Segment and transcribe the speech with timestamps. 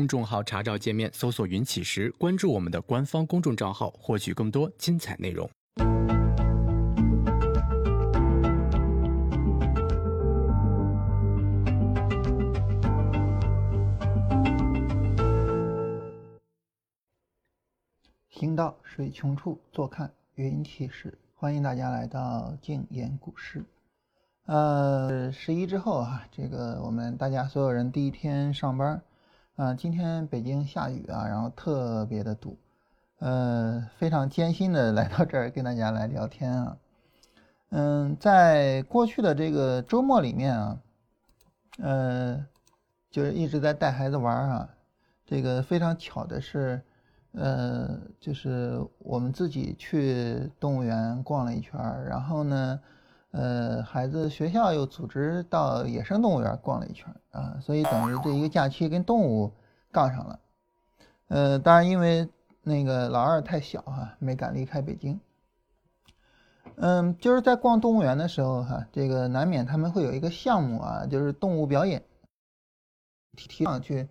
[0.00, 5.46] 公众号查找界面搜索“云起时”，关注我们的官方公众账号，获取更多精彩内容。
[18.30, 21.18] 行到水穷处，坐看云起时。
[21.34, 23.62] 欢迎大家来到静言股市。
[24.46, 29.02] 呃，十一之后啊，这个我们大家所有人第一天上班。
[29.60, 32.56] 啊，今天北京下雨啊，然后特别的堵，
[33.18, 36.78] 呃，非常艰辛的来到这儿跟大家来聊天啊。
[37.68, 40.80] 嗯，在过去的这个周末里面啊，
[41.76, 42.46] 呃，
[43.10, 44.70] 就是一直在带孩子玩啊。
[45.26, 46.80] 这个非常巧的是，
[47.32, 52.80] 呃，就是我们自己去动物园逛了一圈然后呢。
[53.32, 59.52] 呃，孩子学校又组织到野生动物园逛了一圈啊，所以等于这一个假期跟动物
[59.92, 60.40] 杠上了。
[61.28, 62.28] 呃，当然因为
[62.64, 65.20] 那个老二太小哈，没敢离开北京。
[66.74, 72.02] 嗯，就是在逛动物园的时候哈，这个难免他们会有一个项目啊，就是动物表演，
[73.36, 74.08] 提上去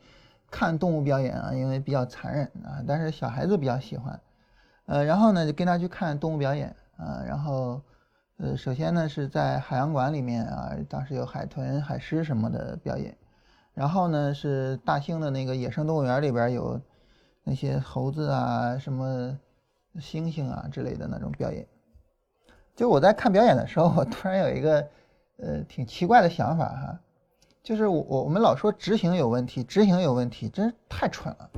[0.49, 4.17] 看动物表演啊，因为比较残忍啊，但是小孩子比较喜欢。
[4.85, 7.81] 呃，然后呢，就跟他去看动物表演啊，然后。
[8.41, 13.13] 呃，首先呢是在海洋馆里面啊，当时有海豚、海狮什么的表演，
[13.73, 16.79] 然后呢是大兴的那个野生动物园里边有
[17.43, 19.37] 那些猴子啊、什么
[19.97, 21.67] 猩猩啊之类的那种表演。
[22.77, 24.87] 就我在看表演的时候，我突然有一个
[25.35, 26.99] 呃挺奇怪的想法哈，
[27.61, 31.49] 就是我我们老说执行有问题，执行有问题，真是太蠢了。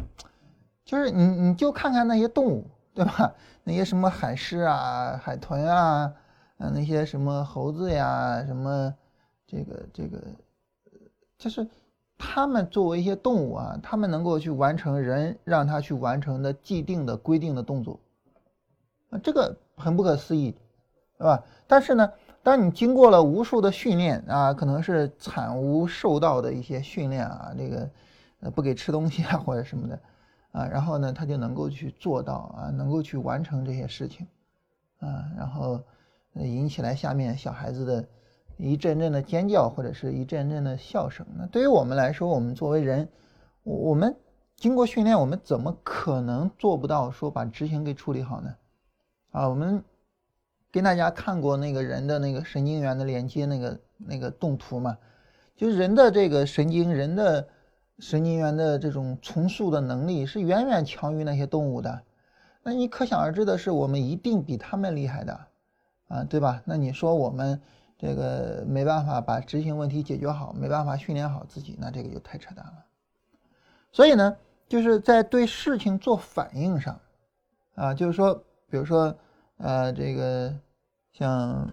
[0.83, 2.65] 就是你你就看看那些动物，
[2.95, 3.31] 对吧？
[3.63, 6.11] 那些什么海狮啊、海豚啊。
[6.61, 8.93] 啊，那些什么猴子呀，什么
[9.47, 10.21] 这个这个，
[11.35, 11.67] 就是
[12.19, 17.99] 他们作为一些动物啊，他们能够去完成人让他去完成的既定的规定的动作，
[19.09, 20.55] 啊，这个很不可思议，
[21.17, 21.43] 对吧？
[21.65, 27.89] 但是呢，当你经过了无数的训练啊，可能是惨无受到的一些训练啊，这个
[28.41, 29.99] 呃不给吃东西啊或者什么的
[30.51, 34.27] 啊，然后呢，他就能够去做到啊，能够去完成这些事情
[34.99, 35.81] 啊，然后。
[36.33, 38.07] 引起来下面小孩子的
[38.57, 41.25] 一阵阵的尖叫或者是一阵阵的笑声。
[41.37, 43.07] 那对于我们来说，我们作为人，
[43.63, 44.15] 我们
[44.55, 48.55] 经过训练，我们怎么可能做不到说把执行给处理好呢？
[49.31, 49.83] 啊，我们
[50.71, 54.97] 跟大家看过那个人的那个神经元的连接那个那个动图嘛？
[55.55, 57.47] 就是人的这个神经，人的
[57.99, 62.01] 神经元的这种重塑的能力是远远强于那些动物的。
[62.63, 65.39] 那你可想而知的是，我们一定比他们厉害的。
[66.11, 66.61] 啊，对吧？
[66.65, 67.57] 那你说我们
[67.97, 72.85] 这个没办法把执行问题解决好，没办法训练好自己，那这个就太扯淡了。
[73.93, 74.35] 所以呢，
[74.67, 76.99] 就是在对事情做反应上，
[77.75, 78.35] 啊，就是说，
[78.69, 79.15] 比如说，
[79.55, 80.53] 呃，这个
[81.13, 81.71] 像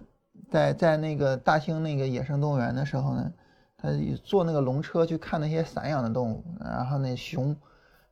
[0.49, 3.33] 在在那个大兴那个野生动物园的时候呢，
[3.75, 3.89] 他
[4.23, 7.53] 坐那个龙车去看那些散养的动物，然后那熊，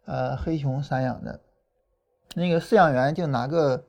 [0.03, 1.39] 呃，黑熊散养的，
[2.35, 3.81] 那个饲养员就拿个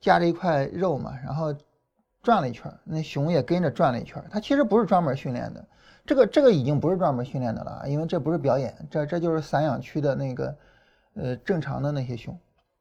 [0.00, 1.54] 夹着一块肉嘛，然后。
[2.24, 4.24] 转了一圈，那熊也跟着转了一圈。
[4.30, 5.64] 它其实不是专门训练的，
[6.06, 10.56] 这个这个已经不是专门训练的了，因为这不是表演，这这就是散养区的那个
[11.12, 12.36] 呃正常的那些熊。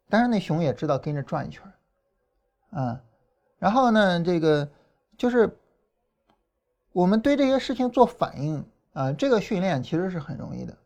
[0.10, 1.62] 但是那熊也知道跟着转一圈，
[2.70, 3.02] 啊，
[3.60, 4.70] 然后呢，这个
[5.18, 5.58] 就是
[6.94, 10.78] 我们对这些事情做反应啊，这个训练其实是很容易的，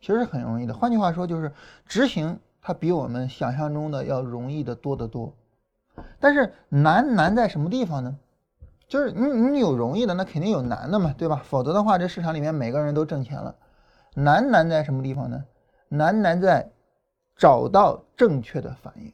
[0.00, 0.72] 其实是很容易的。
[0.74, 1.50] 换句话说，就是
[1.86, 5.34] 执行它比我们想象中的要容易的多得多。
[6.18, 8.18] 但是难难在什么地方呢？
[8.88, 11.40] 就是你你有容易的，那肯定有难的嘛，对吧？
[11.44, 13.54] 否则的话，这市场里面每个人都挣钱了。
[14.14, 15.44] 难难在什么地方呢？
[15.88, 16.68] 难难在
[17.36, 19.12] 找到正确的反应，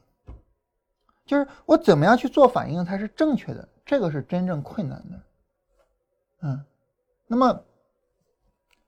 [1.26, 5.20] 就是我怎么样去做反应才是正确的，这个是真正困难的。
[6.42, 6.64] 嗯，
[7.26, 7.62] 那么，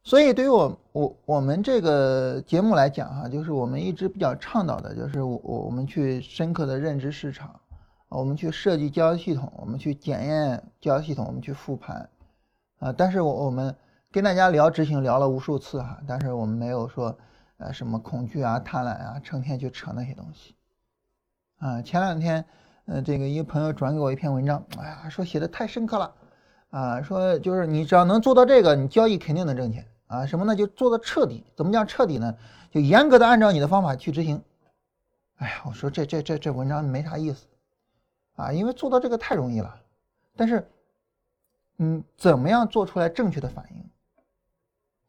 [0.03, 7.61] 所以对于我我我们这个节目来讲哈，就是我们一直比较倡导的，就是我我们去深刻的认知市场。
[8.09, 12.09] 我们去设计交易系统，我们去检验交易系统，我们去复盘，
[12.79, 13.75] 啊，但是我我们
[14.11, 17.17] 跟大家聊执行聊了无数次哈，但是我们没有说
[17.59, 20.55] 呃什么恐惧啊、贪婪啊，成天去扯那些东西，
[21.59, 22.43] 啊，前两天
[22.87, 26.15] 呃这个一个朋友转给我一篇文章，哎呀，说写的太深刻了，
[26.71, 30.57] 啊，说就是你只要能做到这个，你交易肯定能挣钱啊，什么呢？
[30.57, 32.35] 就做的彻底，怎么讲彻底呢？
[32.71, 34.43] 就严格的按照你的方法去执行，
[35.37, 37.45] 哎呀，我说这这这这文章没啥意思。
[38.39, 39.81] 啊，因为做到这个太容易了，
[40.37, 40.71] 但是，
[41.79, 43.85] 嗯，怎么样做出来正确的反应？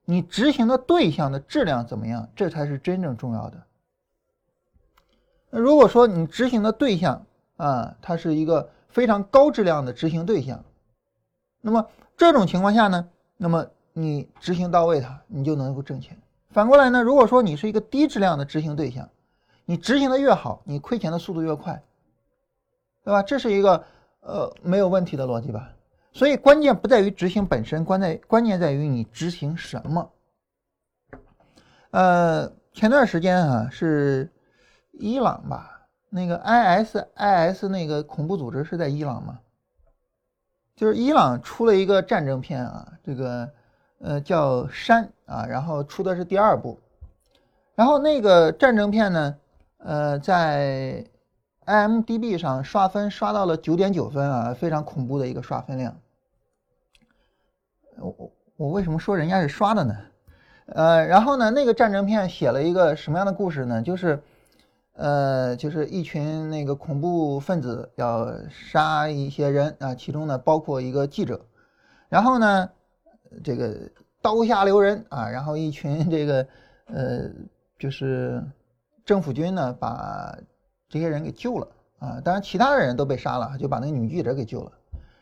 [0.04, 3.64] 你执行的对象的质量怎么样，这才是真正重要的。
[5.52, 7.24] 那如果说你执行的对象
[7.58, 10.64] 啊，它是一个非常高质量的执行对象，
[11.62, 11.88] 那么
[12.18, 16.18] 这种情况下呢，那么你执行到位它，你就能够挣钱。
[16.50, 19.08] 反过来呢，如果说你是一个低质量的执行对象，
[19.66, 21.80] 你执行的越好，你亏钱的速度越快，
[23.09, 23.23] 对吧？
[23.23, 23.83] 这是一个
[24.19, 25.73] 呃没有问题的逻辑吧？
[26.13, 30.11] 所以关键不在于执行本身，关在关键在于你执行什么。
[31.89, 34.31] 呃，前段时间啊是
[34.91, 39.39] 伊朗吧，那个 ISIS 那个恐怖组织是在伊朗吗？
[40.75, 43.50] 就是伊朗出了一个战争片啊，这个
[43.97, 45.03] 呃叫《山》
[45.33, 46.79] 啊，然后出的是第二部，
[47.73, 49.35] 然后那个战争片呢，
[49.79, 51.03] 呃在
[51.69, 55.95] IMDB 上刷分刷到了九点九分啊，非常恐怖的一个刷分量。
[57.98, 59.95] 我我我为什么说人家是刷的呢？
[60.66, 63.83] 呃，然后呢，那个战争片写了一个什么样的故事呢？
[63.83, 64.19] 就是，
[64.94, 71.39] 呃，就是一群那个恐怖分子要杀一些人啊，其中呢包括一个记者，
[72.07, 72.69] 然后呢，
[73.44, 76.48] 这个刀下留人啊，然后一群这个
[76.88, 77.30] 呃，
[77.77, 78.44] 就是
[79.06, 80.36] 政府军呢把
[80.89, 81.68] 这些人给救了
[82.00, 84.71] 啊，当然其他的人都被杀了，就把那个女记者给救了。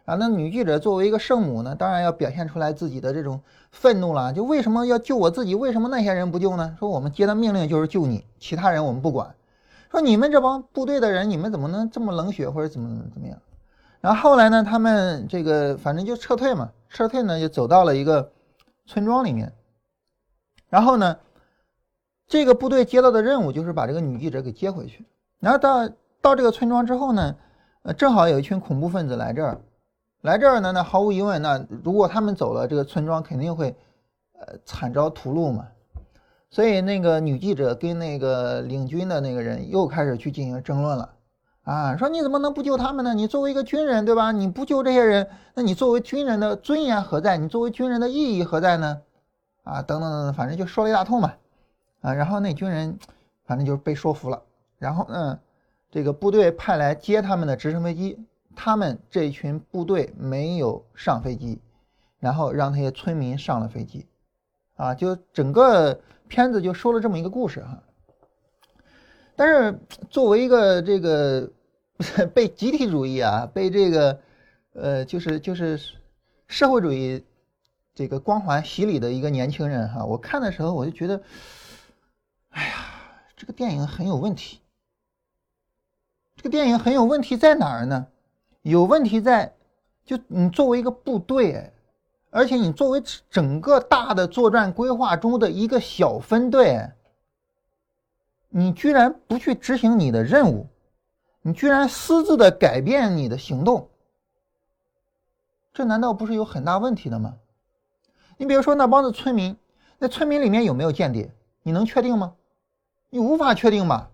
[0.06, 3.42] 啊，那女记者作为一个圣母呢，当然要表现出来自己的这种
[3.72, 4.32] 愤怒了。
[4.32, 5.54] 就为什么要救我自己？
[5.54, 6.74] 为什么那些人不救呢？
[6.80, 9.36] 说我们接的命令就是救你，其他人我们不管。
[9.92, 13.38] 说你们这帮部队的人，你们怎么能这么冷血或者怎么怎么样？
[14.00, 18.32] 然后后来呢，他们这个反正就撤退嘛，撤退呢就走到了一个
[18.86, 19.52] 村庄里面。
[20.70, 21.18] 然后呢，
[22.28, 25.06] 这个部队接到的任务就是把这个女记者给接回去。
[25.40, 25.90] 然后到
[26.22, 27.36] 到这个村庄之后呢，
[27.84, 29.62] 呃，正好有一群恐怖分子来这儿。
[30.22, 30.72] 来这儿呢？
[30.72, 33.76] 那毫无疑问，那如果他们走了，这个村庄肯定会，
[34.34, 35.68] 呃，惨遭屠戮嘛。
[36.50, 41.10] 所以那个女记者跟那个领军的那个人又开始去进行争论了，
[41.64, 43.14] 啊，说你怎么能不救他们呢？
[43.14, 44.32] 你作为一个军人，对吧？
[44.32, 47.38] 你不救这些人，那你作为军人的尊严何在？
[47.38, 49.02] 你作为军人的意义何在呢？
[49.64, 51.34] 啊，等等等等，反正就说了一大通嘛，
[52.02, 52.98] 啊，然后那军人
[53.46, 54.42] 反正就被说服了，
[54.78, 55.40] 然后呢，
[55.92, 58.20] 这个部队派来接他们的直升飞机。
[58.60, 61.62] 他们这群部队没有上飞机，
[62.18, 64.08] 然后让那些村民上了飞机，
[64.76, 67.84] 啊，就整个片子就说了这么一个故事哈。
[69.36, 69.80] 但是
[70.10, 71.52] 作为一个这个
[72.34, 74.20] 被集体主义啊，被这个
[74.74, 75.80] 呃，就是就是
[76.48, 77.24] 社会主义
[77.94, 81.22] 这个光环洗礼的一个年轻人哈，我看的时候我就觉得，
[82.50, 82.74] 哎呀，
[83.36, 84.62] 这个电影很有问题。
[86.38, 88.08] 这个电影很有问题在哪儿呢？
[88.62, 89.52] 有问题在，
[90.06, 91.74] 就你作为一个部队，
[92.30, 96.92] 而且你作为整个大的作战规划中的一个小分队，
[98.50, 100.68] 你居然不去执行你的任务，
[101.42, 103.90] 你居然私自的改变你的行动，
[105.74, 107.36] 这难道不是有很大问题的吗？
[108.38, 109.58] 你比如说那帮子村民，
[109.98, 111.32] 那村民里面有没有间谍？
[111.64, 112.36] 你能确定吗？
[113.10, 114.12] 你无法确定吧？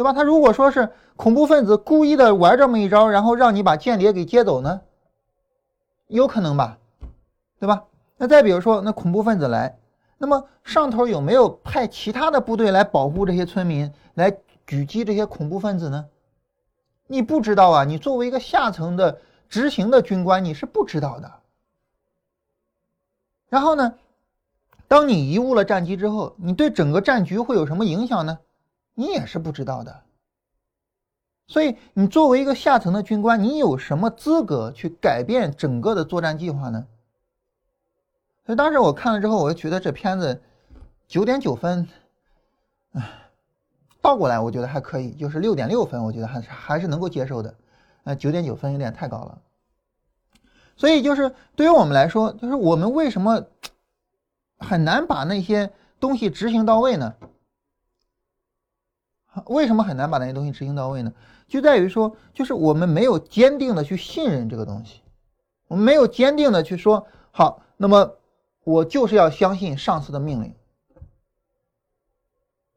[0.00, 0.14] 对吧？
[0.14, 4.80] 他如果说是恐怖分子故意的玩这么一招，然后让你把间谍给接走呢，
[6.06, 6.78] 有可能吧？
[7.58, 7.84] 对吧？
[8.16, 9.78] 那再比如说，那恐怖分子来，
[10.16, 14.32] 那么上头有没有派其他的部队来保护这些村民，来
[14.66, 16.06] 狙击这些恐怖分子呢？
[17.06, 17.84] 你不知道啊！
[17.84, 19.20] 你作为一个下层的
[19.50, 21.30] 执行的军官，你是不知道的。
[23.50, 23.92] 然后呢，
[24.88, 28.38] 当你贻误了战机之后，你对整个战局会有什么影响呢？
[28.94, 30.02] 你也是不知道的，
[31.46, 36.86] 所以你作为一个下层的军官，你有什么资格去改变整个的作战计划呢？
[38.44, 40.42] 所以当时我看了之后，我就觉得这片子
[41.08, 41.88] 九点九分，
[42.92, 43.30] 唉，
[44.00, 47.54] 倒过来我觉得还可以，就是六点六分，我觉得还是还是能够接受的。
[48.04, 49.38] 呃，九点九分有点太高了。
[50.76, 53.44] 所以就是对于我们来说，就是我们为什么
[54.58, 55.70] 很难把那些
[56.00, 57.14] 东西执行到位呢？
[59.46, 61.12] 为什么很难把那些东西执行到位呢？
[61.46, 65.02] 就在于说，就是我们没有坚定的去信任这个东西，
[65.68, 68.16] 我们没有坚定的去说好，那么
[68.64, 70.54] 我就是要相信上司的命令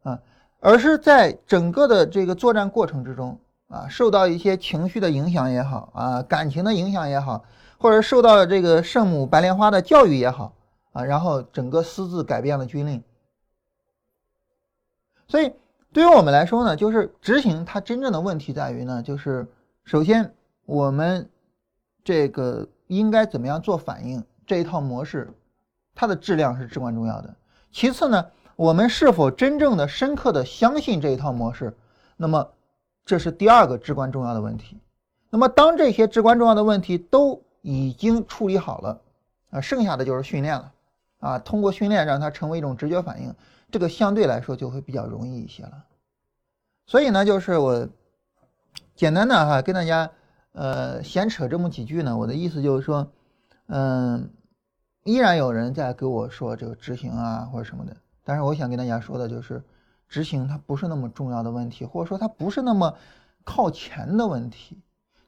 [0.04, 0.20] 啊，
[0.60, 7.44] 而是在整个的这个作战过程之中啊，受到一些情绪的影响也好啊，感情的影响也好，
[7.78, 10.54] 或者受到这个圣母白莲花的教育也好
[10.94, 13.04] 啊，然后整个私自改变了军令，
[15.28, 15.52] 所以。
[15.94, 19.48] 对于我们来说呢，就是执行它真正的问题在于呢，就是
[19.84, 20.34] 首先
[20.66, 21.30] 我们
[22.04, 25.32] 这个应该怎么样做反应这一套模式
[25.94, 27.34] 它的质量是至关重要的。
[27.72, 31.76] 其次呢，我们是否真正的深刻的相信这一套模式，
[32.18, 32.50] 那么
[33.06, 34.80] 这是第二个至关重要的问题。
[35.30, 39.02] 那么当这些至关重要的问题都已经处理好了，
[39.52, 40.72] 啊，剩下的就是训练了，
[41.20, 43.34] 啊，通过训练让它成为一种直觉反应，
[43.74, 45.86] 这个相对来说就会比较容易一些了。
[46.86, 47.90] 所以呢，就是我
[48.94, 50.12] 简单的哈跟大家
[50.52, 53.12] 呃闲扯这么几句呢，我的意思就是说，
[53.66, 54.30] 嗯，
[55.06, 59.64] 依然有人在给我说这个执行啊或者什么的，但是我想跟大家说的就是，
[60.08, 62.96] 执行它不是那么重要的问题，或者说它不是那么
[63.44, 64.78] 靠前的问题，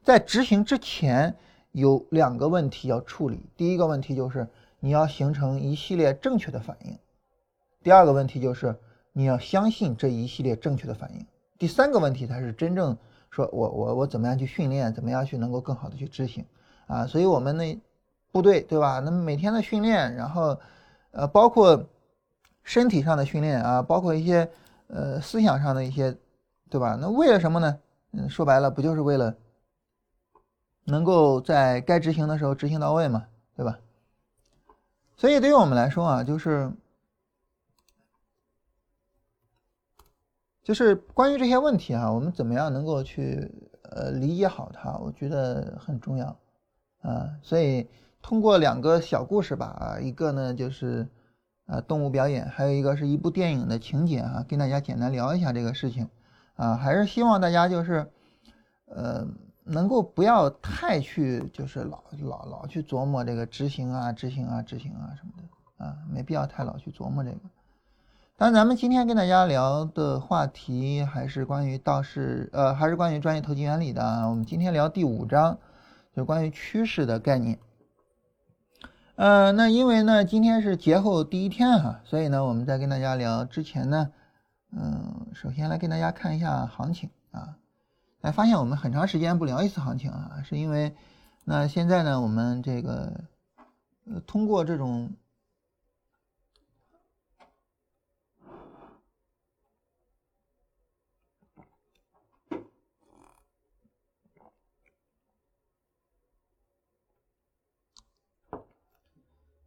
[0.04, 1.34] 在执行之前
[1.72, 4.46] 有两个问题要处理，第一个问题就是
[4.78, 6.96] 你要形成一系列正确的反应，
[7.86, 8.74] 第二个问题就是
[9.12, 11.24] 你要相信这一系列正确的反应。
[11.56, 12.98] 第三个问题才是真正
[13.30, 16.44] 说，我我我怎么样去训练，怎么样去能够更好的去执行
[16.88, 17.06] 啊？
[17.06, 17.78] 所以我们那
[18.32, 18.98] 部队对吧？
[18.98, 20.58] 那每天的训练，然后
[21.12, 21.80] 呃，包括
[22.64, 24.50] 身体上的训练啊，包括一些
[24.88, 26.12] 呃思想上的一些，
[26.68, 26.98] 对吧？
[27.00, 27.78] 那为了什么呢？
[28.14, 29.32] 嗯，说白了，不就是为了
[30.86, 33.78] 能够在该执行的时候执行到位嘛，对吧？
[35.16, 36.68] 所以对于我们来说啊，就是。
[40.66, 43.48] 就是关于这些问题哈，我们怎么样能够去
[43.84, 44.98] 呃理解好它？
[44.98, 46.36] 我觉得很重要
[47.02, 47.30] 啊。
[47.40, 47.88] 所以
[48.20, 51.06] 通过两个小故事吧啊，一个呢就是
[51.66, 56.08] 啊动物表演，还有一个是一部电影的情节啊，跟大家简单聊一下这个事情
[56.56, 56.74] 啊。
[56.74, 58.04] 还是希望大家就是
[58.86, 59.24] 呃
[59.62, 67.38] 能够不要太去就是老老老去琢磨这个执行啊执行啊执行啊什么的啊，没必要太老去琢磨这个。
[68.38, 74.28] 当然，咱们今天跟大家聊的话题还是关于道氏，呃，还是关于专业投机原理的啊。
[74.28, 75.58] 我们今天聊第五章，
[76.14, 77.58] 就关于趋势的概念。
[79.14, 84.10] 呃，那因为呢，今天是节后第一天哈，所以呢，我们在跟大家聊之前呢，
[84.70, 87.56] 嗯，首先来跟大家看一下行情啊。
[88.20, 90.94] 哎，发现我们很长时间不聊一次行情啊，是因为
[91.46, 93.18] 那现在呢，我们这个
[94.04, 95.10] 呃，通过这种。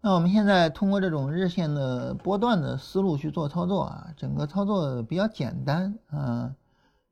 [0.01, 6.55] 那我们现在通过这种日线的波段的思路去做操作啊，整个操作比较简单啊，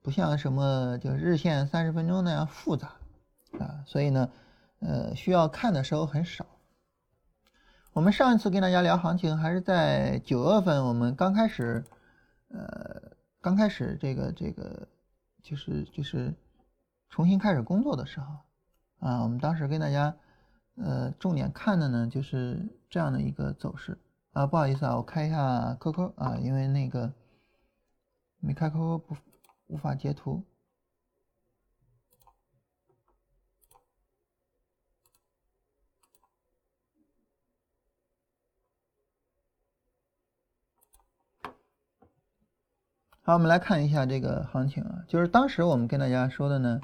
[0.01, 2.93] 不像什么就日线三十分钟那样复杂
[3.59, 4.29] 啊，所以呢，
[4.79, 6.45] 呃，需要看的时候很少。
[7.91, 11.83] 我们上一次跟大家聊行情还是在九月份，我们刚开始，
[12.47, 13.01] 呃，
[13.41, 14.87] 刚开始这个这个
[15.43, 16.33] 就是就是
[17.09, 18.27] 重新开始工作的时候
[18.99, 20.15] 啊，我们当时跟大家。
[20.79, 23.97] 呃，重点看的呢就是这样的一个走势
[24.31, 27.13] 啊，不好意思啊，我开一下 QQ 啊，因为那个
[28.39, 29.17] 没开 QQ 不
[29.67, 30.43] 无法截图。
[43.21, 46.79] 好，我们来看一下这个行情啊，就是当时我们跟大家说的呢。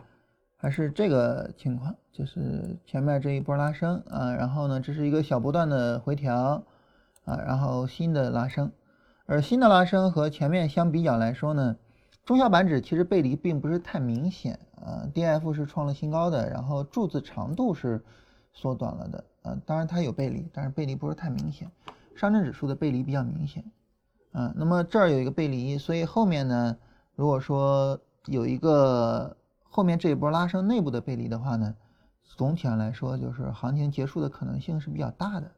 [0.64, 6.64] 还是这个情况，就是前面这一波拉升啊，然后呢，这是一个小波段的回调
[7.26, 8.72] 啊，然后新的拉升，
[9.26, 11.76] 而新的拉升和前面相比较来说呢，
[12.24, 18.02] 中小板指其实背离并不是太明显啊，D F 是创了新高的，然后柱子长度是
[18.54, 21.70] 缩短了的啊，当然它有背离，但是背离不是太明显，
[22.16, 23.66] 上证指数的背离比较明显
[24.32, 26.78] 啊，那么这儿有一个背离，所以后面呢，
[27.16, 29.36] 如果说有一个。
[29.76, 31.74] 后面这一波拉升内部的背离的话呢，
[32.38, 35.52] 总体上来说就是行情结束的可能性是比较大的，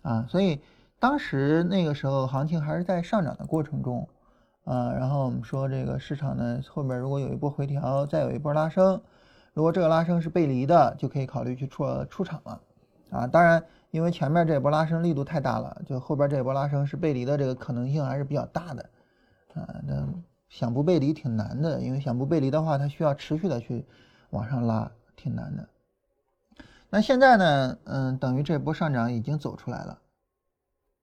[0.00, 0.62] 啊，所以
[0.98, 4.08] 当时那个时候行情还是在上涨的过程中，
[4.64, 8.98] 啊，然后我们说这个市场呢后面如果有一波回调，再有一波拉升，
[9.52, 12.60] 如果这个拉升是背离的，就可以考虑去出出场了，
[13.10, 18.88] 啊，当然因为前面这一波拉升力度太大了，就后边这一波拉升是背离的这个可能性还是比较大的，
[19.52, 20.08] 啊，那。
[20.50, 23.86] 想不背离挺难的，因为想不背离的话，它需要持续的去
[24.30, 25.66] 往上拉，挺难的。
[26.90, 29.98] 那现在呢，嗯，等于这波上涨已经走出来了，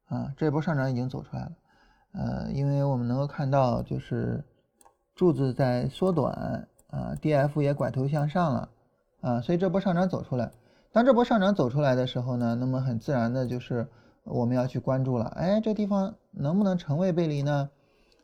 [0.09, 1.51] 啊，这波上涨已经走出来了，
[2.11, 4.43] 呃，因为我们能够看到，就是
[5.15, 8.69] 柱子在缩短，啊，D F 也拐头向上了，
[9.21, 10.51] 啊，所以这波上涨走出来。
[10.91, 13.87] 当这波上涨走出来的时候呢，那么很自然的就是
[14.25, 17.69] 我们要去关注了，哎，这地方能不能成为背离呢？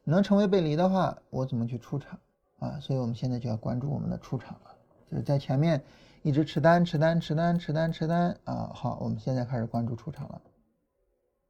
[0.04, 2.20] 能成为背离的话，我怎么去出场
[2.60, 2.80] 啊？
[2.80, 4.76] 所以我们现在就要关注我们的出场了，
[5.10, 5.82] 就是在前面
[6.22, 8.72] 一直持单、持单、持单、持单、持单啊。
[8.74, 10.42] 好，我们现在开始关注出场了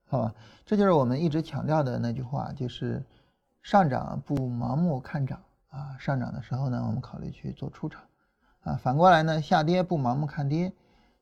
[0.06, 0.36] 好吧？
[0.66, 3.04] 这就是我们一直强调的那句话，就是
[3.64, 8.04] 上涨不盲目看涨啊，上涨的时候呢，我们考虑去做出场
[8.62, 10.72] 啊，反过来呢，下跌不盲目看跌，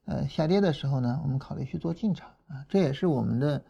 [0.06, 3.64] 呃，下跌的时候呢，我们考虑去做进场啊，这也是我们的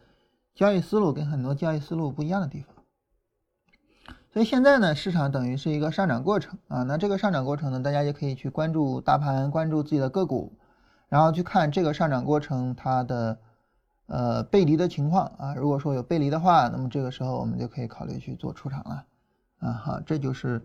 [0.54, 2.71] 交易思路跟很多交易思路不一样的地方。
[4.32, 10.50] 所以现在呢，市场等于是一个上涨过程啊，那这个上涨过程呢，大家也可以去关注大盘，关注自己的个股，
[11.10, 13.38] 然后去看这个上涨过程它的
[14.06, 19.04] 呃背离的情况啊，如果说有背离的话，那么这个时候我们就可以考虑去做出场了
[19.58, 20.62] 啊，好，这就是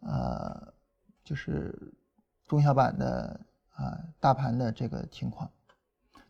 [0.00, 0.68] 呃
[1.24, 1.74] 就是
[2.46, 3.40] 中小板的
[3.74, 5.50] 啊大盘的这个情况。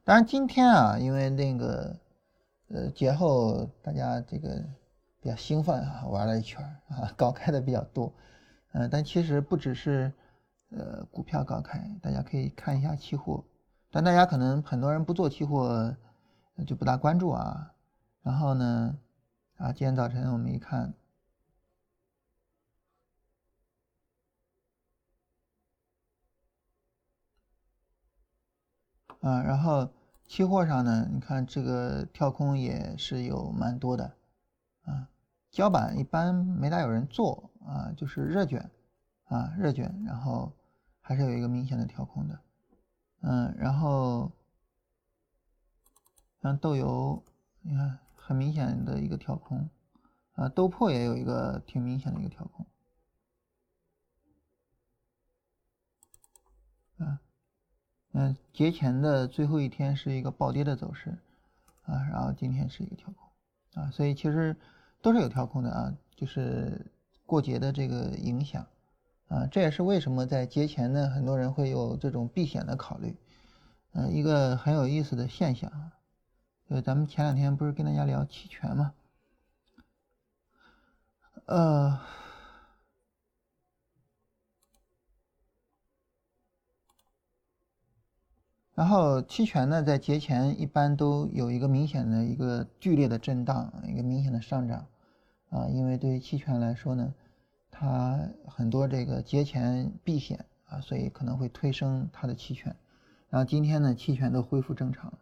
[0.04, 1.96] 当然今天啊，因为那个
[2.68, 4.64] 呃节后大家这个。
[5.28, 8.10] 比较兴奋啊，玩了一圈啊，高开的比较多，
[8.72, 10.10] 嗯，但其实不只是
[10.70, 13.44] 呃股票高开，大家可以看一下期货，
[13.90, 15.94] 但大家可能很多人不做期货，
[16.66, 17.74] 就不大关注啊。
[18.22, 18.98] 然后呢，
[19.58, 20.94] 啊，今天早晨我们一看，
[29.20, 29.90] 啊，然后
[30.26, 34.17] 期货上呢，你看这个跳空也是有蛮多的。
[35.50, 38.70] 胶板一般没大有人做啊，就是热卷
[39.24, 40.52] 啊，热卷，然后
[41.00, 42.38] 还是有一个明显的调空的，
[43.22, 44.30] 嗯，然后
[46.42, 47.24] 像豆油，
[47.62, 49.68] 你看很明显的一个调空
[50.34, 52.66] 啊，豆粕也有一个挺明显的一个调空，
[56.98, 57.20] 啊，
[58.12, 61.18] 嗯，节前的最后一天是一个暴跌的走势
[61.84, 64.54] 啊，然后今天是一个调空啊，所以其实。
[65.00, 66.86] 都是有调控的啊，就是
[67.24, 68.66] 过节的这个影响
[69.28, 73.16] 啊，这也是为什么在节前呢，很多人会有这种避险的考虑，
[73.92, 75.92] 嗯，一个很有意思的现象啊，
[76.68, 78.92] 就咱们前两天不是跟大家聊期权吗？
[81.46, 81.98] 呃，
[88.78, 94.86] 然后期权呢，在节前一般都有一个明显的一个剧烈的震荡，一个明显的上涨。
[95.50, 97.12] 啊，因为对于期权来说呢，
[97.72, 102.76] 它很多这个节前避险啊，所以可能会推升它的期权。
[103.30, 105.18] 然后今天呢，期权都恢复正常了，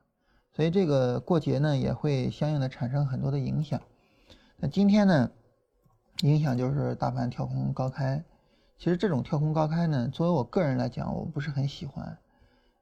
[0.52, 3.80] 所以这个过节呢也会相应的产生很多的影响。
[4.58, 5.30] 那今天呢，
[6.20, 8.22] 影响就是大盘跳空高开。
[8.76, 12.18] 其实这种跳空高开呢，作为我个人来讲，我不是很喜欢。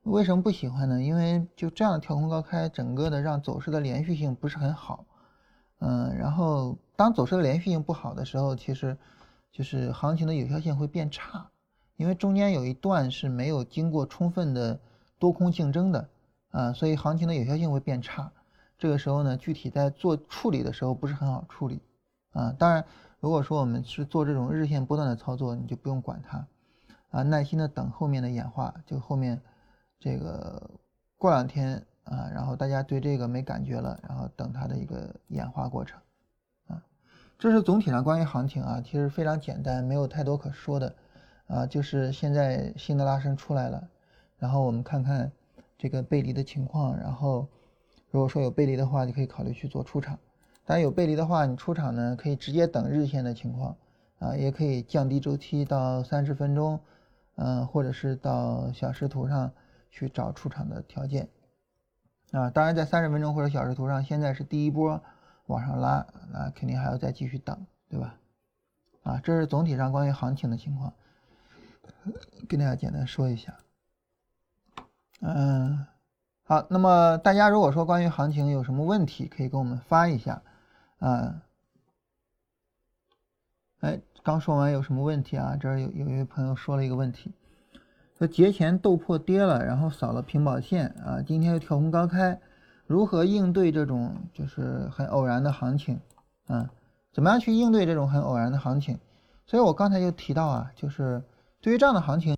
[0.04, 1.02] 为什么不喜欢呢？
[1.02, 5.04] 因为就这样的跳空高开，整个的让走势的连续性不是很好。
[5.80, 8.96] 嗯，然后当走势的连续性不好的时候，其实
[9.50, 11.48] 就是行情的有效性会变差，
[11.96, 14.78] 因为中间有一段是没有经过充分的
[15.18, 16.08] 多空竞争的，
[16.50, 18.30] 啊，所以行情的有效性会变差。
[18.76, 21.80] 这个时候呢，具体在做处理的时候不是很好处理，
[22.32, 22.84] 啊，当然
[23.20, 26.46] 如果说我们是做这种日线波段的操作，你就不用管它，
[27.10, 29.40] 啊，耐心的等后面的演化，就后面
[30.04, 30.70] 这个
[31.16, 31.82] 过两天。
[32.04, 35.98] 啊，然后大家对这个没感觉了，然后等它的一个演化过程，
[36.66, 36.84] 啊，
[37.38, 40.94] 这是总体上关于行情啊，其实非常简单，没有太多可说的，
[41.46, 43.88] 啊，就是现在新的拉升出来了，
[44.36, 45.32] 然后我们看看
[45.78, 47.48] 这个背离的情况，然后
[48.10, 50.18] 如果说有背离的话，就可以考虑去做出场，
[50.66, 53.74] 当然有背离的话，你出场呢可以直接等日线的情况，
[54.18, 56.78] 啊，也可以降低周期到三十分钟，
[57.36, 59.50] 嗯，或者是到小时图上
[59.94, 61.28] 去找出场的条件。
[62.32, 65.00] 啊，当然，在三十分钟或者小时图上，现在是第一波
[65.46, 68.16] 往上拉，那肯定还要再继续等，对吧？
[69.04, 70.92] 啊，这是总体上关于行情的情况，
[72.48, 73.56] 跟大家简单说一下。
[75.20, 75.86] 嗯，
[76.42, 80.42] 好，那么大家如果说关于行情有什么问题，可以给我们发一下。
[80.98, 81.40] 啊，
[83.78, 85.56] 哎，刚说完有什么问题啊？
[85.56, 87.32] 这儿有有一位朋友说了一个问题。
[88.26, 92.38] 节前豆粕跌了，然后扫了平保线啊，今天又跳空高开，
[92.86, 95.98] 如何应对这种就是很偶然的行情
[96.46, 96.70] 啊？
[97.12, 98.98] 怎么样去应对这种很偶然的行情？
[99.46, 101.22] 所以我刚才就提到啊，就是
[101.60, 102.36] 对于这样的行情。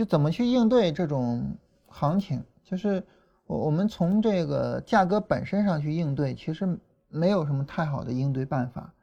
[0.00, 2.42] 就怎么去应对这种行情？
[2.64, 3.06] 就是
[3.44, 8.94] 我我们从这个价格本身上去应对，其实没有什么太好的应对办法，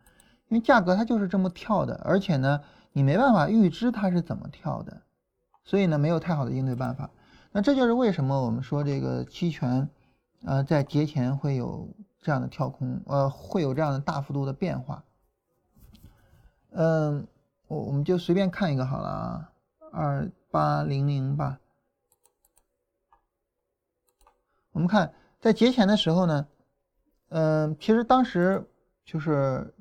[0.48, 2.60] 因为价格它就是这么跳的，而且呢，
[2.94, 5.04] 你没办法预知它是怎么跳的，
[5.64, 7.12] 所以呢，没有太好的应对办法。
[7.52, 9.88] 那这就是为什么我们说这个期权，
[10.46, 11.88] 呃，在节前会有
[12.24, 15.04] 这样的跳空，呃，会有这样的大幅度的变化。
[16.72, 17.28] 嗯，
[17.68, 19.50] 我我们就随便看一个好了啊，
[19.92, 21.60] 二八零零吧。
[24.72, 26.48] 我们看在节前的时候呢，
[27.30, 28.70] 嗯，其实当时
[29.04, 29.74] 就是，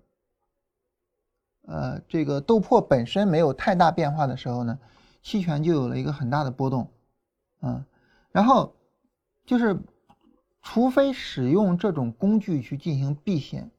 [1.67, 4.79] 呃，这个豆粕本身没有太大变化的时候呢，
[5.23, 6.91] 期权就有了一个很大的波动，
[7.61, 7.85] 嗯，
[8.31, 8.75] 然后
[9.45, 9.79] 就是，
[10.63, 13.71] 除非使用这种工具去进行避险，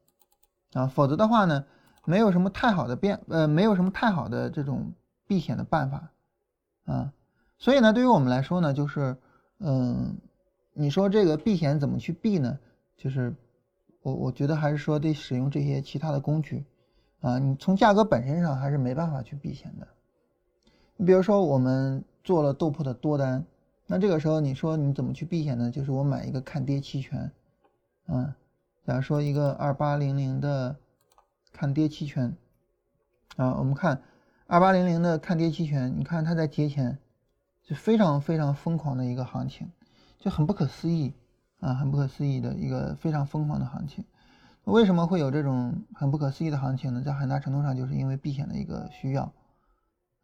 [0.72, 1.64] 啊，否则的话呢，
[2.04, 4.92] 没有什么太好的变，呃，没有什么太好的这种
[5.26, 6.12] 避险的办法，
[6.88, 7.12] 啊，
[7.58, 9.16] 所以呢，对于我们来说呢，就是，
[9.58, 10.16] 嗯。
[10.80, 12.56] 你说这个避险怎么去避呢？
[12.96, 13.34] 就是
[14.02, 16.64] 我我觉得还是说得使用这些其他的工具
[17.20, 17.36] 啊。
[17.40, 19.88] 你从价格本身上还是没办法去避险的。
[20.96, 23.44] 你比如说我们做了豆粕的多单，
[23.88, 25.68] 那这个时候你说你怎么去避险呢？
[25.68, 27.28] 就是我买一个看跌期权，
[28.06, 28.36] 啊，
[28.84, 30.76] 假如说一个二八零零的
[31.52, 32.32] 看跌期权
[33.34, 34.00] 啊，我们看
[34.50, 36.98] 二八零零的看跌期权，你看它在节前
[37.64, 39.70] 是非常非常疯狂的一个行情。
[40.18, 41.12] 就很不可思议
[41.60, 44.02] 啊，很不可思议的一个非常疯狂的行情。
[44.64, 47.02] 为什么会有这种很不可思议的行情呢？
[47.02, 49.30] 在很大程度上就是因为避险的一个需要，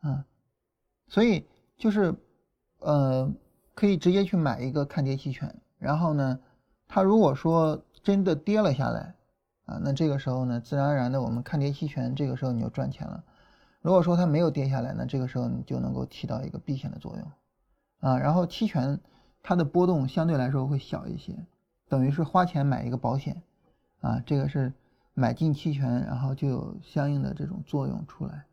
[0.00, 0.24] 啊，
[1.06, 2.14] 所以就是
[2.78, 3.30] 呃，
[3.74, 6.40] 可以直接去买一个看跌期权，然后呢，
[6.88, 9.14] 它如果说真的跌了下来
[9.66, 13.22] 啊，那这个时候呢，自然而然的我们看跌期权这个时候你就赚钱了。
[13.84, 17.30] 如果说它没有跌下来，那这个时候你就能够起到一个避险的作用
[18.00, 18.98] 啊，然后期权。
[19.46, 21.36] 它的波动相对来说会小一些，
[21.86, 23.42] 等于是花钱买一个保险，
[24.00, 24.72] 啊，这个是
[25.12, 28.46] 买进期权，然后就有相应的这种作用出来，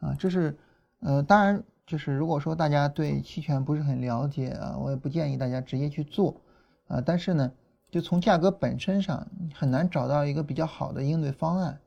[0.00, 0.58] 啊，这是，
[1.00, 6.42] 呃，当然就是如果说大家对期权不是很了解啊，我也不建议大家直接去做，
[6.88, 7.50] 啊，但是呢，
[7.90, 11.80] 就从价格本身上很难找到一个比较好的应对方案，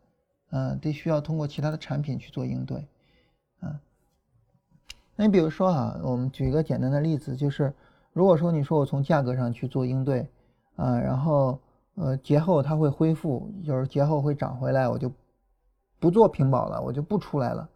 [0.51, 2.87] 嗯，得需要通过其他的产品去做应对，
[3.59, 3.81] 啊，
[5.17, 7.73] 那你比如说啊，我们举一个简单的例子，就是。
[8.13, 10.29] 如果说你说我从价格上去做应对，
[10.75, 11.57] 啊，然后
[11.95, 15.09] 呃节后它会恢复，就是节后会涨回来，我就
[15.97, 17.69] 不做平保了，我就不出来了。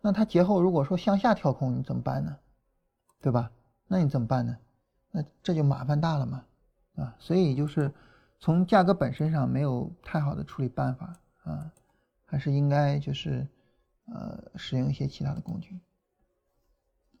[0.00, 2.36] 那它节后如果说向下跳空，你怎么办呢？
[3.22, 3.48] 对吧？
[3.86, 4.56] 那你怎么办呢？
[5.12, 6.44] 那这就麻烦大了嘛，
[6.96, 7.94] 啊，所以就是
[8.40, 11.12] 从价格本身上没有太好的处理办法
[11.44, 11.70] 啊，
[12.26, 13.48] 还是应该就是
[14.06, 15.80] 呃使用一些其他的工具。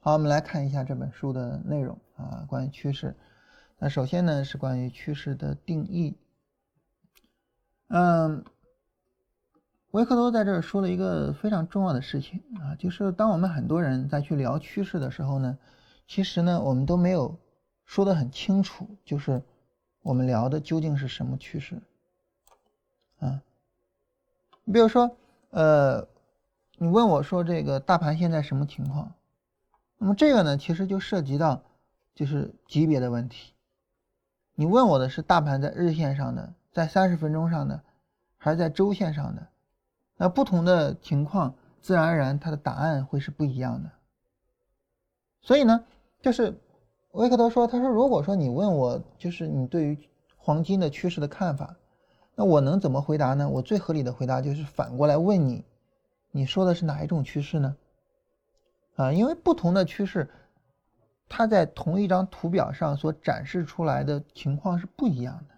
[0.00, 3.16] 好，我们来看一下这本书的内容啊，关于趋势。
[3.78, 6.16] 那首先呢是关于趋势的定义。
[7.88, 8.44] 嗯，
[9.90, 15.58] 维克多在这儿说了一个非常重要的事情啊，就是当我们很多人在去聊趋势的时候呢，
[16.06, 17.38] 其实呢我们都没有
[17.84, 19.42] 说的很清楚，就是
[20.02, 21.80] 我们聊的究竟是什么趋势
[23.18, 23.42] 啊？
[24.66, 25.16] 你比如说，
[25.50, 26.06] 呃，
[26.76, 29.12] 你问我说这个大盘现在什么情况？
[29.96, 31.62] 那么这个呢，其实就涉及到
[32.16, 33.52] 就是级别的问题。
[34.56, 37.80] 你问我的是大盘在日线上的，在三十分钟上的，
[38.38, 39.46] 还是在周线上的？
[40.16, 43.90] 那不同的情况，自然而然它的答案会是不一样的。
[45.42, 45.84] 所以呢，
[46.20, 46.58] 就是
[47.12, 49.96] 维克多说，他说如果说你问我，就是你对于
[50.36, 51.76] 黄金的趋势的看法，
[52.38, 53.48] 那我能怎么回答呢？
[53.48, 55.64] 我最合理的回答就是反过来问你，
[56.30, 57.76] 你说的是哪一种趋势呢？
[58.96, 60.30] 啊，因为不同的趋势，
[61.30, 65.54] 它在同一张图表上所展示出来的情况是不一样的。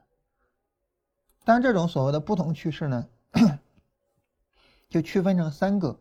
[1.45, 3.09] 但这种所谓的不同趋势呢，
[4.89, 5.99] 就区分成三个：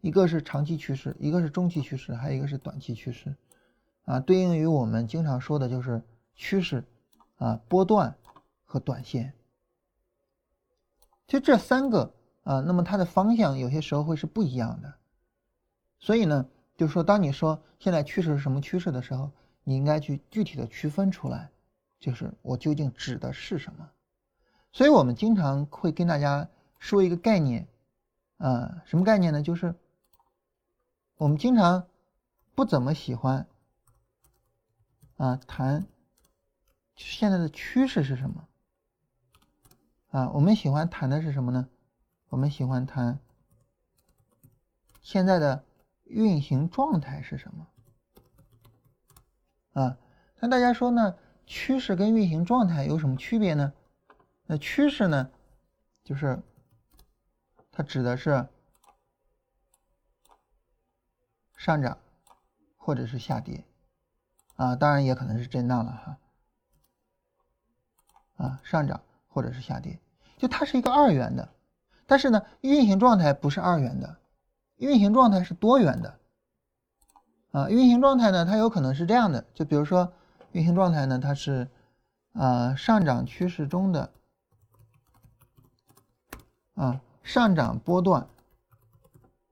[0.00, 3.34] 一个是长期趋势，一个是中期趋势，还有一个是短期趋势。
[4.04, 6.00] 啊，对应于我们经常说的就是
[6.36, 6.84] 趋势
[7.38, 8.14] 啊、波段
[8.64, 9.32] 和短线。
[11.30, 12.12] 就这三个
[12.42, 14.92] 啊，那么它的方向有些时候会是不一样的。
[15.98, 16.46] 所以呢。
[16.76, 19.30] 就是说，当你说现在趋势是什么趋势的时候，
[19.64, 21.50] 你应该去具体的区分出来，
[21.98, 23.90] 就是我究竟指的是什么。
[24.72, 27.68] 所以我们经常会跟大家说一个概念，
[28.38, 29.42] 啊，什么概念呢？
[29.42, 29.74] 就是
[31.16, 31.86] 我们经常
[32.54, 33.46] 不怎么喜欢
[35.18, 35.86] 啊谈
[36.94, 38.48] 现在的趋势是什么，
[40.10, 41.68] 啊，我们喜欢谈的是什么呢？
[42.28, 43.18] 我们喜欢谈
[45.02, 45.64] 现在的。
[46.12, 47.68] 运行状态是什么？
[49.74, 49.96] 啊，
[50.40, 51.16] 那大家说呢？
[51.46, 53.72] 趋势跟运行状态有什么区别呢？
[54.46, 55.30] 那趋势呢，
[56.02, 56.42] 就是
[57.70, 58.48] 它指的是
[61.56, 61.96] 上涨
[62.76, 63.64] 或者是下跌
[64.56, 66.18] 啊，当然也可能是震荡了哈
[68.44, 69.98] 啊，上涨或者是下跌，
[70.36, 71.48] 就它是一个二元的，
[72.06, 74.18] 但是呢，运行状态不是二元的，
[74.76, 76.18] 运行状态是多元的。
[77.52, 80.12] 啊，运行状态呢，它有可能是这样的，就比如说
[80.52, 81.70] 运行状态呢，它是
[82.32, 84.12] 啊上涨趋势中的。
[86.74, 88.26] 啊，上涨波段，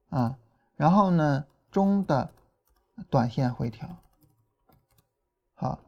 [0.09, 0.38] 啊，
[0.77, 2.31] 然后呢，中的
[3.11, 3.87] 短线回调，
[5.55, 5.79] 好，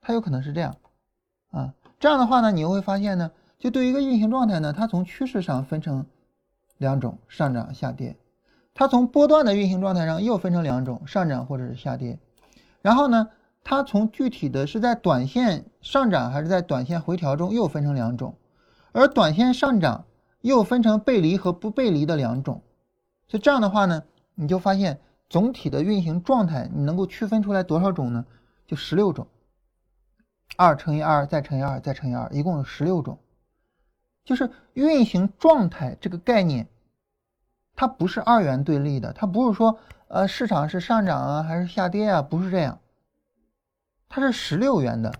[0.00, 0.76] 它有可能是这样，
[2.02, 6.04] 这样的话呢，你又会发现呢，就对于一个运行状态呢，它从趋势上分成
[6.78, 8.16] 两种，上涨、下跌；
[8.74, 12.18] 它从波段的运行状态上又分成两种，上涨或者是下跌。
[12.80, 13.28] 然后呢，
[13.62, 18.34] 它从具体的是在短线上涨还是在短线回调中又分成两种。
[18.90, 20.04] 而短线上涨
[20.40, 22.62] 又分成背离和不背离的两种，
[23.28, 24.02] 就这样的话呢，
[24.34, 28.24] 你就发现总体的运行状态你能够区分出来多少种呢？
[28.66, 29.28] 就十六种，
[30.56, 33.18] 二乘以二再乘以二再乘以二，一共有十六种。
[34.24, 36.68] 就是运行状态这个概念，
[37.74, 42.78] 它不是二元对立的，它不是说呃市场是上涨啊还是下跌啊，不是这样，
[44.08, 45.12] 它是十六元的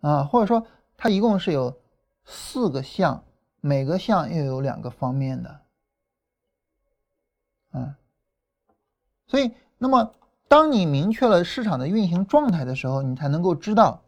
[0.00, 0.66] 啊，或者说
[0.96, 1.80] 它一共是有。
[2.24, 3.24] 四个项，
[3.60, 5.60] 每个项又有两个方面的，
[7.72, 7.98] 啊，
[9.26, 10.14] 所以，那么
[10.46, 14.00] 当你明确了市场的运行状态的时候，你才能够知道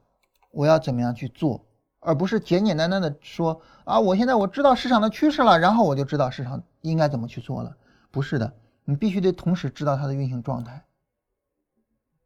[0.55, 1.65] 我要怎么样去做，
[2.01, 7.77] 而不是简简单单的说啊，我现在我知道市场的趋势了，然后我就知道市场应该怎么去做了。
[8.11, 10.85] 不是的，你必须得同时知道它的运行状态，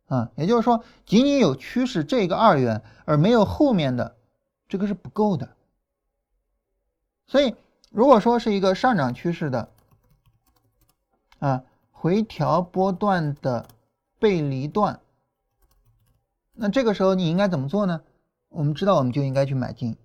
[0.07, 4.17] 啊，也就是说，仅仅有趋势这个二元，而没有后面的
[4.69, 5.49] 这个是不够的。
[7.27, 7.55] 所以，
[7.91, 9.71] 如果说是一个上涨趋势的
[11.38, 13.67] 啊回调波段的
[14.19, 15.01] 背离段，
[16.53, 18.03] 那这个时候你应该怎么做呢？
[18.49, 19.97] 我们知道，我们就应该去买进，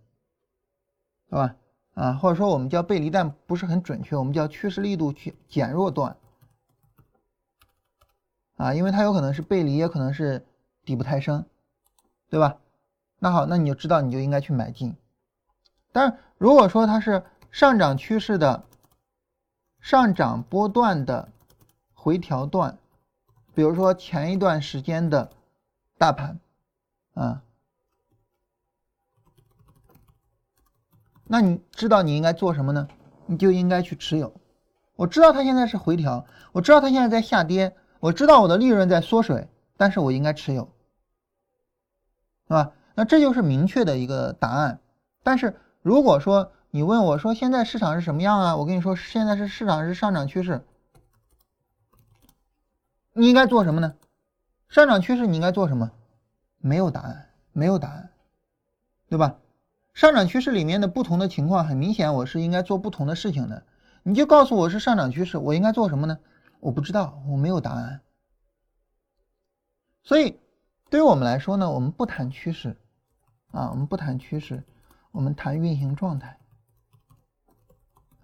[1.30, 1.56] 对吧？
[1.94, 6.18] 啊，或者说我们叫背离但不是很准确，我们叫趋势力度去减弱段
[8.56, 10.46] 啊，因为它有可能是背离，也可能是
[10.84, 11.46] 底部抬升，
[12.30, 12.58] 对吧？
[13.20, 14.96] 那好，那你就知道，你就应该去买进。
[15.92, 18.66] 但是如果说它是上涨趋势的
[19.80, 21.32] 上涨波段的
[21.94, 22.78] 回调段，
[23.54, 25.32] 比如说前一段时间的
[25.98, 26.40] 大盘，
[27.14, 27.44] 啊，
[31.26, 32.88] 那你知道你应该做什么呢？
[33.26, 34.34] 你就应该去持有。
[34.96, 40.70] 我知道它现在是回调，我知道它现在在下跌，我知道我的利润在缩水，但是我应该持有，
[42.48, 42.72] 是吧？
[42.96, 44.80] 那这就是明确的一个答案，
[45.24, 45.56] 但是。
[45.84, 48.56] 如果说你问我说现在市场是什么样啊？
[48.56, 50.66] 我跟你说现在是市场是上涨趋势，
[53.12, 53.96] 你应该做什么呢？
[54.70, 55.92] 上涨趋势你应该做什么？
[56.60, 58.12] 没有答案，没有答案，
[59.10, 59.36] 对吧？
[59.94, 63.66] 上涨趋势里面的不同的情况，很明显我是应该做不同的事情的。
[64.04, 66.20] 你就告诉我是上涨趋势，我应该做什么呢？
[66.60, 68.02] 我不知道，我没有答案。
[70.04, 70.40] 所以
[70.90, 72.78] 对于我们来说呢，我们不谈趋势
[73.52, 74.64] 啊，我们不谈趋势。
[75.12, 76.40] 我们谈运行状态，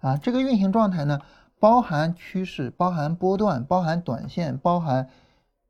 [0.00, 1.20] 啊，这个运行状态呢，
[1.60, 5.08] 包含趋势，包含波段，包含短线，包含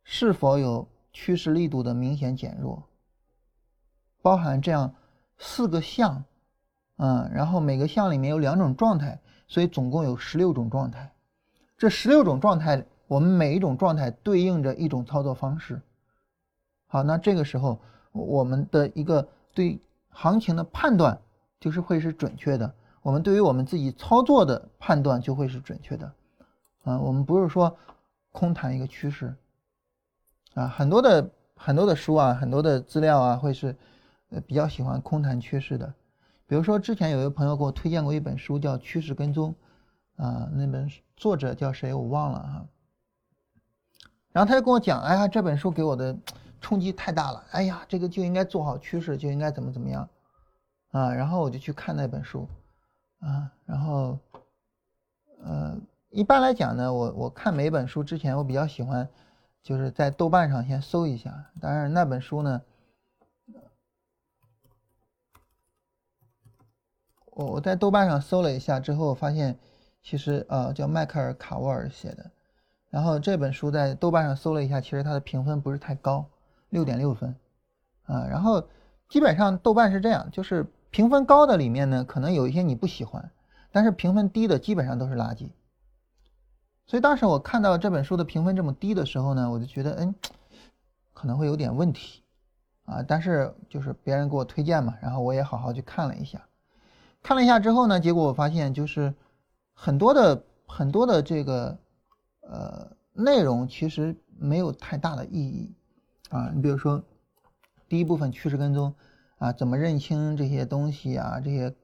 [0.03, 2.89] 是否有趋势力度的明显减弱，
[4.23, 4.95] 包含这样
[5.40, 6.22] 四个项，
[6.98, 11.12] 嗯，然后每个项里面有两种状态，所以总共有十六种状态。
[11.76, 15.83] 这十六种状态，我们每一种状态对应着一种操作方式。
[16.87, 17.81] 好，那这个时候
[18.12, 19.81] 我们的一个对。
[20.12, 21.16] 行情的判断
[21.61, 26.12] 就是会是准确的，我们对于我们自己操作的判断就会是准确的，
[26.83, 27.74] 啊，我们不是说
[28.33, 29.33] 空谈一个趋势，
[30.55, 33.74] 啊，很多的很多的书啊，很多的资料啊，会是
[34.31, 35.95] 呃比较喜欢空谈趋势的，
[36.47, 39.55] 比如说之前有一个朋友给我推荐过一本书叫《趋势跟踪》，
[40.25, 42.66] 啊，那本作者叫谁我忘了哈，
[44.33, 46.16] 然后他就跟我讲，哎呀，这本书给我的。
[46.62, 50.07] 冲击太大了，哎呀，这个就应该做好趋势，就应该怎么怎么样，
[50.90, 52.47] 啊，然后我就去看那本书，
[53.21, 54.19] 啊，然后，
[55.43, 55.75] 呃，
[56.11, 59.09] 一般来讲呢，我我看每本书之前，我比较喜欢
[59.62, 62.61] 就是在豆瓣上先搜一下，当然那本书呢，
[67.31, 69.59] 我我在豆瓣上搜了一下之后，发现
[70.03, 72.31] 其实呃叫迈克尔卡沃尔写的，
[72.88, 76.27] 然后这本书在豆瓣上搜了一下，其实它的评分不是太高。
[76.71, 77.35] 六点六分，
[78.05, 78.64] 啊，然后
[79.09, 83.29] 基本上豆瓣是这样，就是评分高的里面呢，可能有一些你不喜欢，
[83.73, 85.51] 但是评分低的基本上都是垃圾。
[86.87, 90.14] 所以当时我看到这本书的评分这么低的时候呢，我就觉得，嗯，
[91.12, 92.23] 可能会有点问题
[92.85, 93.03] 啊。
[93.03, 96.40] 但是就是别人给我推荐嘛，然后我也好好去看了一下。
[97.23, 99.15] 看了一下之后呢，结果我发现就是
[99.73, 101.79] 很多的很多的这个
[102.41, 105.75] 呃内容其实没有太大的意义
[106.31, 106.51] 啊。
[106.55, 107.03] 你比如说
[107.89, 108.95] 第一部分趋势跟踪
[109.39, 111.75] 啊，怎么认清这些东西啊，这些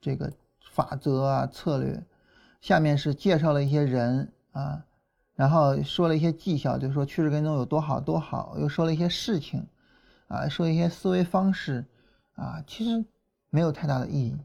[0.00, 0.32] 这个
[0.70, 2.04] 法则啊策略。
[2.60, 4.86] 下面是介绍了一些人啊，
[5.34, 9.66] 然后说了一些技巧，就是说趋势跟踪有多好多好，又说了一些事情，
[10.28, 11.84] 啊，说一些思维方式，
[12.36, 13.04] 啊，其实
[13.54, 14.36] 没有太大的意义，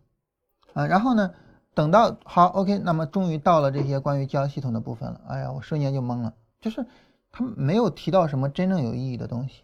[0.73, 1.33] 啊，然后呢，
[1.73, 6.85] 等到好，OK，那么终于到了这些关于交易系统的部分了，哎呀，我瞬间就懵了，就是
[7.31, 9.63] 他没有提到什么真正有意义的东西，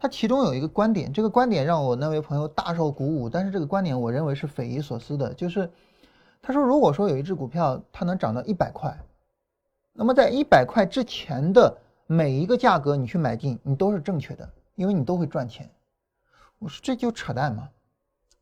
[0.00, 5.70] 他其中有一个观点，这个观点让我那位朋友大受鼓舞，但是这个观点我认为是匪夷所思的，就是。
[6.44, 8.98] 他说：“如果说有一只股票它能涨到一百块，
[9.92, 15.70] 那么在一百块之前的每一个价格你去买进，你都是正确的，因为你都会赚钱。”
[16.58, 17.68] 我说：“这就扯淡嘛，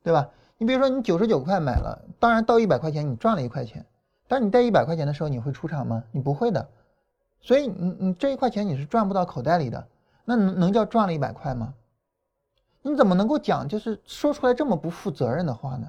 [0.02, 0.28] 对吧？
[0.58, 3.84] 你比如说你九十九块买了，当然到一百块钱你赚了一块钱，
[4.28, 6.02] 但是你在一百块钱的时候你会出场吗？
[6.12, 6.68] 你不会的，
[7.40, 9.86] 所以你你这一块钱你是赚不到口袋里的，
[10.24, 11.74] 那能能叫赚了一百块吗？
[12.82, 15.86] 你怎么能够讲就是说出来这么不负责任的话呢？”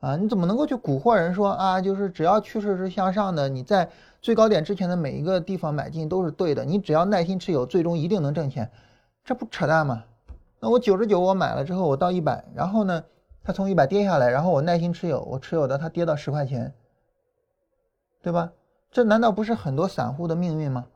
[0.00, 1.80] 啊，你怎么能够去蛊惑人说啊？
[1.80, 3.88] 就是只要趋势是向上的，你在
[4.20, 8.70] 最高点之前的每一个地方买进都是对的，你只要耐心持有，最终一定能挣钱，
[9.24, 10.04] 这不扯淡吗？
[10.60, 13.02] 那我九十九我买了之后，我到一百，然后呢，
[13.44, 16.74] 它从一百跌下来，然后我耐心持有，我持有的它跌到十块钱，
[18.20, 18.50] 对吧？
[18.90, 20.86] 这难道不是很多散户的命运吗？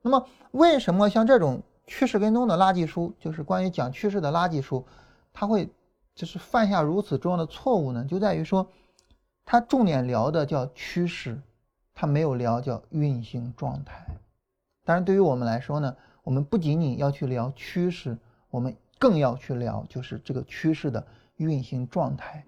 [0.00, 4.86] 那么为什么像这种趋势跟踪的垃圾书，就是关于讲趋势的垃圾书，
[5.34, 5.68] 它会？
[6.14, 8.68] 就是犯下如此重要的错误呢，就在于说，
[9.46, 11.40] 他重点聊的叫趋势，
[11.94, 14.04] 他没有聊叫运行状态。
[14.84, 18.18] 当然，对于我们来说呢，我们不仅仅要去聊趋势，
[18.50, 21.04] 我们更要去聊就是这个趋势的
[21.38, 22.44] 运行状态。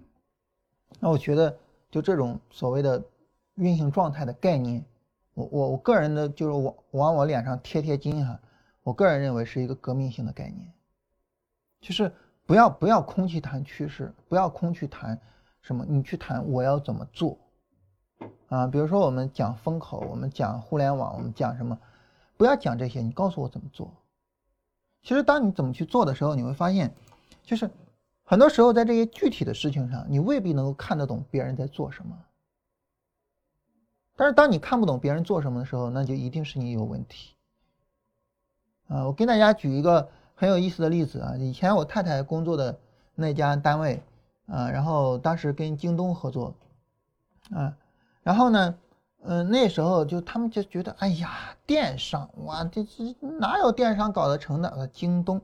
[1.01, 1.59] 那我觉得，
[1.91, 3.03] 就这种所谓的
[3.57, 4.85] 运行状态的概念，
[5.35, 8.39] 我我我个人的就是往往我脸上贴贴金哈，
[8.85, 10.73] 我个人认为是一个革命性的概念，
[11.81, 12.13] 就是。
[12.47, 15.19] 不要不要空去谈趋势，不要空去谈
[15.63, 17.39] 什么，你去谈我要怎么做
[18.49, 18.67] 啊？
[18.67, 21.79] 比如说我们讲风口，我们讲互联网，我们讲什么？
[22.37, 23.91] 不要讲这些，你告诉我怎么做。
[25.05, 26.93] 其实当你怎么去做的时候，你会发现，
[27.45, 27.71] 就是
[28.25, 32.19] 很多时候在这些具体的事情上，你未必能够看得懂别人在做什么。
[34.17, 37.35] 但是当你看不懂别人做什么的时候，那就一定是你有问题。
[38.89, 40.09] 啊，我跟大家举一个。
[40.37, 42.77] 很有意思的例子啊，以前我太太工作的
[43.15, 44.03] 那家单位
[44.47, 46.53] 啊，然后当时跟京东合作
[47.53, 47.77] 啊，
[48.25, 48.75] 然后呢，
[49.27, 51.31] 嗯，那时候就他们就觉得，哎呀，
[51.67, 54.87] 电商哇，这这哪有电商搞得成的？
[54.93, 55.41] 京东，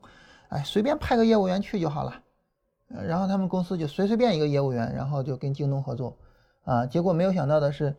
[0.49, 2.13] 哎，随便派个业务员去就好了，
[2.87, 6.15] 然后他们公司就随随便一个业务员，然后就跟京东合作
[6.63, 7.95] 啊，结果没有想到的是，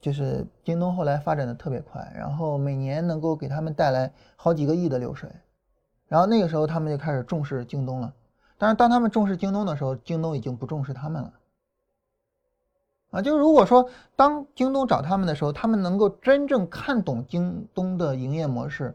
[0.00, 5.28] 就是京东后来发展的特别快，然后每年能够给他们带来好几个亿的流水。
[6.06, 8.14] 然后那个时候，他们就开始重视京东了。
[8.56, 11.32] 但是当他们重视京东的时候，京东已经不重视他们了。
[13.10, 18.94] 啊，就是如果说当京东找他们的时候，他们能够真正看懂京东的营业模式，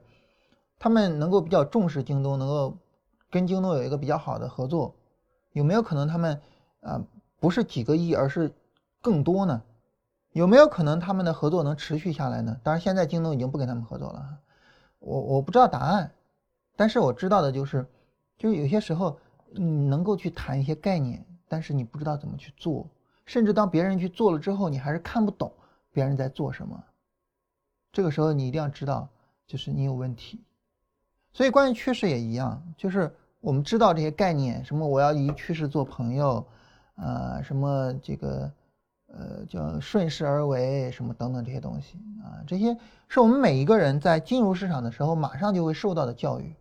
[0.77, 2.77] 他们能够比较重视京东，能够
[3.31, 4.93] 跟京东有一个比较好的合作，
[5.53, 6.39] 有没有可能他们
[6.81, 7.01] 啊
[7.39, 8.53] 不是几个亿，而是
[9.01, 9.63] 更多呢？
[10.31, 12.59] 有没有可能他们的合作能持续下来呢？
[12.63, 14.37] 当然，现在京东已经不跟他们合作了，
[14.99, 16.11] 我我不知道答案。
[16.75, 17.85] 但是我知道的就是，
[18.37, 19.15] 就是有些时候
[19.51, 22.87] 你能够去谈一些概念，但是你不知道怎么去做，
[23.25, 25.51] 甚至当别人去做了之后，你还是看不懂
[25.91, 26.83] 别人在做什么。
[27.91, 29.07] 这个时候你一定要知道，
[29.45, 30.41] 就是你有问题。
[31.31, 36.45] 所以关于趋势也一样，就是我们知道这些概念，什么我要与趋势做朋友，
[36.95, 38.51] 呃，什么这个。
[39.15, 42.75] 呃，叫顺势而为什么等等这些东西啊，这些
[43.07, 46.55] 是我们每一个人在进入市场的时候马上就会受到的教育。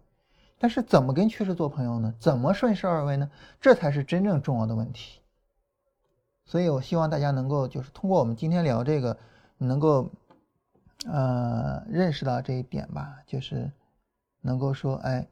[0.59, 2.12] 但是怎么跟趋势做朋友呢？
[2.18, 3.30] 怎么顺势而为呢？
[3.59, 5.22] 这才是真正重要的问题。
[6.53, 9.16] 所以我希望大家能够就是通过我们今天聊这个，
[9.57, 10.11] 能够
[11.07, 13.72] 呃认识到这一点吧，就是
[14.42, 15.26] 能够说，哎，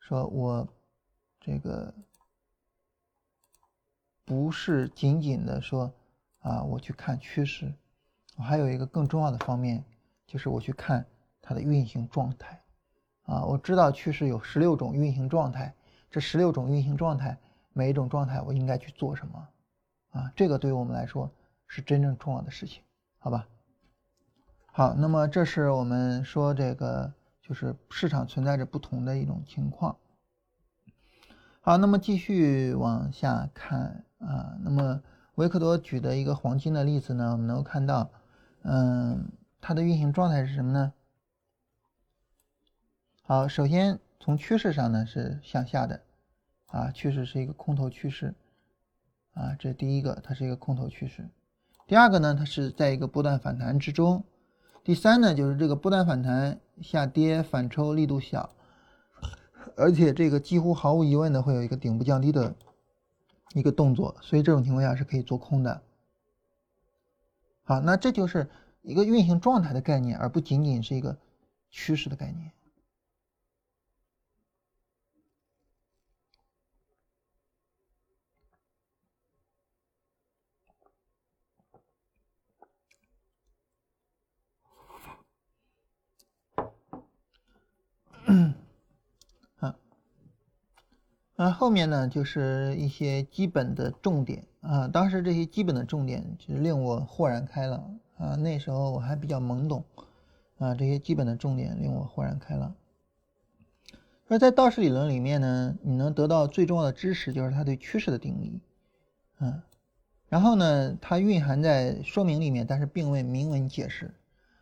[0.00, 0.68] 说我
[1.40, 1.94] 这个
[4.26, 5.90] 不是仅仅的说。
[6.40, 7.72] 啊，我去看趋势，
[8.36, 9.82] 我还有一个更重要的方面，
[10.26, 11.04] 就是我去看
[11.40, 12.60] 它的运行状态。
[13.22, 15.74] 啊，我知道趋势有十六种运行状态，
[16.10, 17.36] 这十六种运行状态，
[17.72, 19.48] 每一种状态我应该去做什么
[20.16, 20.32] 啊？
[20.34, 21.30] 这个对于我们来说
[21.66, 22.82] 是真正重要的事情，
[23.18, 23.46] 好吧？
[24.72, 29.96] 好，那么这是我们说这个就是市场存在着不同的一种情况。
[31.60, 35.02] 好，那么继续往下看啊，那么
[35.34, 38.10] 维克多举的一个黄金的例子呢，我们能够看到，
[38.62, 39.28] 嗯，
[39.60, 40.92] 它的运行状态是什么呢？
[43.22, 46.00] 好，首先从趋势上呢是向下的，
[46.66, 48.34] 啊，趋势是一个空头趋势，
[49.36, 51.28] 啊，这第一个它是一个空头趋势。
[51.86, 54.24] 第二个呢，它是在一个波段反弹之中。
[54.82, 58.48] 第三呢，就是这个波段反弹下跌反抽力度小，
[59.76, 62.54] 而且这个几乎毫无疑问的会有一个顶部降低的
[63.52, 65.82] 一个动作，所以这种情况下是可以做空的。
[67.62, 68.48] 好，那这就是
[68.80, 71.18] 一个运行状态的概念，而不仅仅是一个
[71.68, 72.50] 趋势的概念。
[91.38, 94.88] 那后面呢，就是一些基本的重点啊。
[94.88, 98.34] 当时这些基本的重点就是令我豁然开朗啊。
[98.36, 99.84] 那时候我还比较懵懂
[100.56, 102.74] 啊，这些基本的重点令我豁然开朗。
[104.28, 108.62] 而在道氏理论里面呢，你能得到最重要的知识就是它对趋势的定义，
[109.38, 109.60] 嗯，
[110.30, 114.14] 然后呢，它蕴含在说明里面，但是并未明文解释。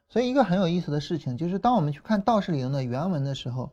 [0.08, 3.70] 所以一个很有意思的事情就是，当我们去看道氏理论的原文的时候。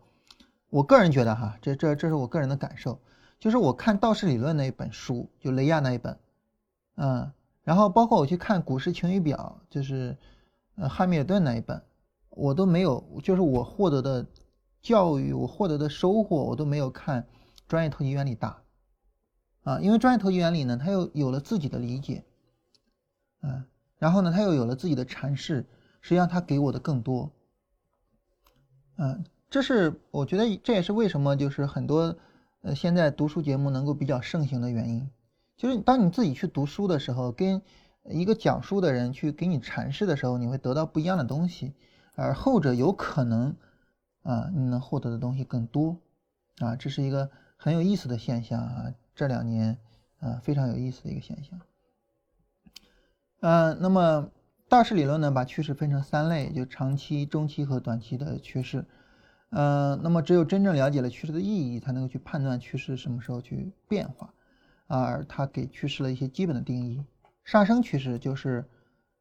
[0.71, 2.97] 我个人觉得哈，这这这是我个人的感受，
[3.39, 6.17] 就是我看道氏理论那一本书，就雷亚那一本，
[6.95, 7.29] 嗯，
[7.61, 10.17] 然后包括我去看股市晴雨表，就是
[10.75, 11.83] 呃汉密尔顿那一本，
[12.29, 14.25] 我都没有，就是我获得的
[14.81, 17.27] 教育，我获得的收获，我都没有看
[17.67, 18.61] 专业投机原理大，
[19.63, 22.23] 啊，因为专业投机原理呢，他又有了自己的理解，
[23.41, 23.65] 嗯，
[23.97, 25.65] 然后呢，他又有了自己的阐释，
[25.99, 27.29] 实际上他给我的更多，
[28.95, 29.25] 嗯。
[29.51, 32.17] 这是我觉得这也是为什么就是很多
[32.61, 35.09] 呃现在读书节目能够比较盛行的原因，
[35.57, 37.61] 就是当你自己去读书的时候，跟
[38.05, 41.73] 一个讲述的人去给你阐释的时候，你会得到不一样的东西，
[42.15, 43.53] 而后者有可能
[44.23, 45.97] 啊你能获得的东西更多
[46.59, 49.77] 啊，这是一个很有意思的现象啊，这两年
[50.21, 51.59] 啊非常有意思的一个现象。
[53.41, 54.29] 嗯，那么
[54.69, 58.85] 大势理论呢，把趋势分成三类，就长期、中期和短期的趋势。
[59.51, 64.33] 嗯，那么只有真正了解了趋势的意义，才能够去判断趋势什么时候去变化，
[64.87, 67.03] 而它给趋势了一些基本的定义。
[67.43, 68.63] 上升趋势就是，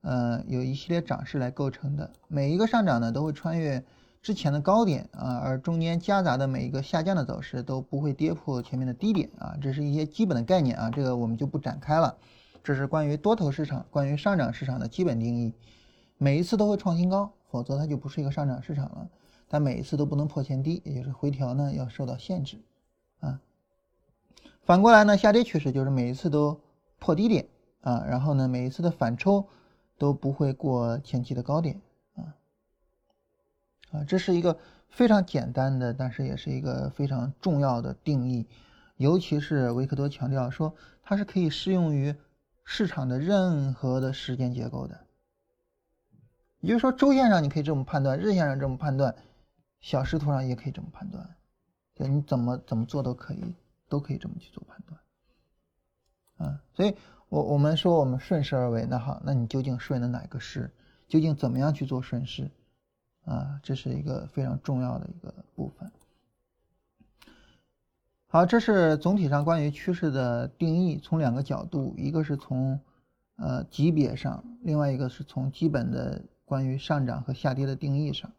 [0.02, 3.82] 呃，有一系列涨势来构成的，每一个上涨呢都会穿越
[4.22, 12.16] 之前的高点啊，而中间夹杂的每一个下降的走势都不会跌破前面的低点啊，这是一些基本的概念啊，这个我们就不展开了。
[12.62, 15.52] 这是关于多头市场、关于上涨市场的基本定义，
[16.18, 19.08] 每一次都会创新高，否则它就不是一个上涨市场了。
[19.52, 22.56] 但每一次都不能破前低，也就是回调呢要受到限制，
[23.18, 23.40] 啊，
[24.62, 26.60] 反过来呢，下跌趋势就是每一次都
[27.00, 27.48] 破低点
[27.80, 29.48] 啊，然后呢每一次的反抽
[29.98, 31.80] 都不会过前期的高点
[32.14, 32.22] 啊，
[33.90, 34.56] 啊，这是一个
[34.88, 38.46] 非常简单的，但是也是一个非常重要的定义，
[38.98, 40.72] 尤其是维克多强调说
[41.02, 42.14] 它是可以适用于
[42.62, 45.00] 市场的任何的时间结构的，
[46.60, 49.12] 也就是说周线上你可以这么判断，日线上这么判断。
[49.80, 51.36] 小时图上也可以这么判断，
[51.94, 53.54] 对，你怎么怎么做都可以，
[53.88, 56.94] 都可以这么去做判断，啊，所以
[57.28, 60.70] 我我们说我们顺势而为，那好，那你究竟顺的哪个势？
[61.08, 62.50] 究竟怎么样去做顺势？
[63.24, 65.90] 啊，这是一个非常重要的一个部分。
[68.28, 72.80] 好，这是总体上关于趋势的定义，从两个角度，一个是从
[73.36, 78.30] 呃级别上，另外一个是从基本的关于上涨和下跌的定义上。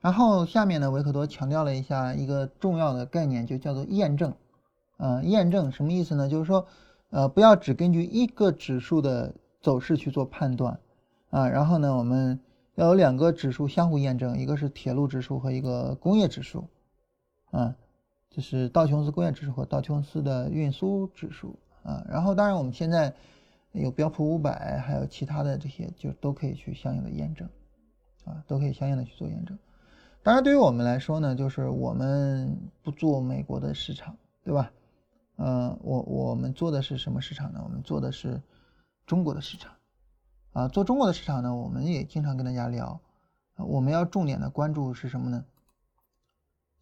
[0.00, 4.34] 然后下面呢，维克多强调了一下一个重要的概念，就叫做验证。
[4.96, 6.28] 呃，验证什么意思呢？
[6.28, 6.66] 就是说，
[7.10, 10.78] 呃，不要只根据一个指数的走势去做判断
[11.30, 11.48] 啊。
[11.48, 12.40] 然后呢，我们
[12.76, 16.66] 要有两个指数相互验证，一个是铁路指数和一个工业指数，
[17.50, 17.74] 啊，
[18.30, 22.04] 就是道琼斯工业指数和道琼斯的运输指数啊。
[22.08, 23.14] 然后当然我们现在
[23.72, 27.48] 有标普五百，还有其他的这些，就都可以去相应的验证，
[28.24, 29.58] 啊，都可以相应的去做验证。
[30.22, 34.14] 当然，对于我们来说呢，就是我们不做美国的市场，
[34.44, 34.70] 对吧？
[35.36, 37.60] 嗯，我我们做的是什么市场呢？
[37.64, 38.38] 我们做的是
[39.06, 39.72] 中国的市场，
[40.52, 43.00] 啊，做中国的市场呢，我们也经常跟大家聊，
[43.56, 45.42] 我们要重点的关注是什么呢？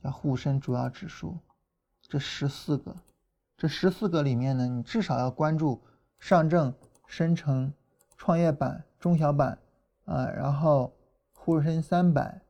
[0.03, 1.39] 叫沪深主要指数，
[2.09, 2.97] 这十四个，
[3.57, 5.80] 这十四个里面呢，你至少要关注
[6.18, 6.74] 上证、
[7.07, 7.72] 深成、
[8.16, 9.57] 创业板、中小板
[10.07, 10.93] 啊，然后
[11.32, 12.41] 沪深三百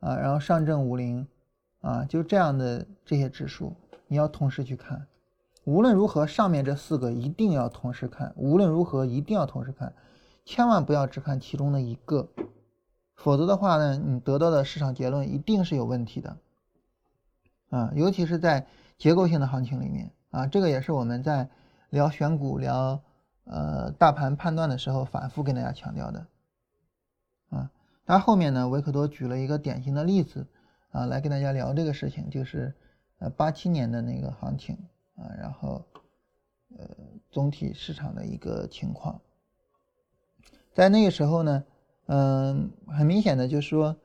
[0.00, 1.26] 啊，然后上证五零
[1.80, 3.74] 啊，就这样的这些指数，
[4.06, 5.06] 你要同时去看。
[5.64, 8.32] 无论如何，上面这四个一定要同时看。
[8.36, 9.92] 无论如何，一定要同时看，
[10.44, 12.28] 千万不要只看其中的一个，
[13.14, 16.36] 否则的话呢，你得到的市场结论一定是有问题的。
[17.70, 21.46] 啊，尤其是在结构性的行情里面啊，这个也是我们在
[21.90, 22.98] 聊选股、聊
[23.44, 26.26] 呃大盘判断的时候反复跟大家强调的。
[28.08, 30.46] 啊，当然后面呢，维克多举了一个典型的例子
[30.90, 32.74] 啊，来跟大家聊这个事情，就是
[33.18, 34.76] 呃八七年的那个行情。
[35.18, 35.84] 啊，然后，
[36.76, 36.88] 呃，
[37.28, 39.20] 总体市场的一个情况，
[40.72, 41.64] 在那个时候呢，
[42.06, 43.96] 嗯，很明显的就是说，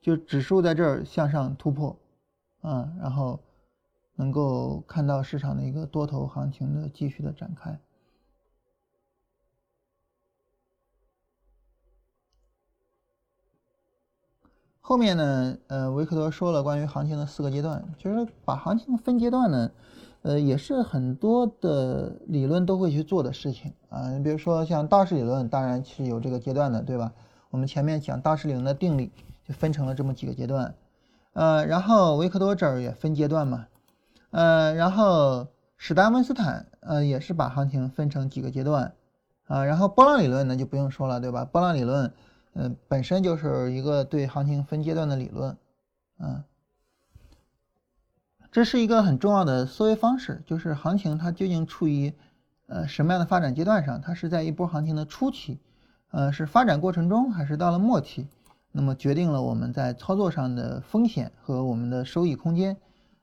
[0.00, 1.94] 就指数在这儿向上突破，
[2.62, 3.38] 啊，然后
[4.14, 7.78] 能够看到市场的一个多头行情的继续的展开。
[14.90, 19.70] 后面呢，呃，维克多说了关于行情的四个阶段，就是把行情分阶段呢，
[20.22, 24.10] 呃，也是很多的理论都会去做的事情啊。
[24.10, 27.12] 你比如说像道氏理论，当然是有这个阶段的，对吧？
[27.50, 29.12] 我们前面讲道氏理论的定理，
[29.46, 30.74] 就分成了这么几个阶段，
[31.34, 33.66] 呃，然后维克多这儿也分阶段嘛，
[34.32, 38.92] 呃，然后史丹温斯坦，呃，也是把行情分成几个阶段，
[39.46, 41.44] 啊，然后波浪理论呢就不用说了，对吧？
[41.44, 42.12] 波浪理论。
[42.54, 45.56] 嗯，本身就是一个对行情分阶段的理论，
[46.18, 46.42] 嗯，
[48.50, 52.12] 这是一个很重要的思维方式，就是行情它究竟处于
[52.66, 54.00] 呃什么样的发展阶段上？
[54.00, 55.60] 它是在一波行情的初期，
[56.10, 58.26] 呃，是发展过程中，还是到了末期？
[58.72, 62.76] 那么决定了我们在操作上的风险和我们的收益空间，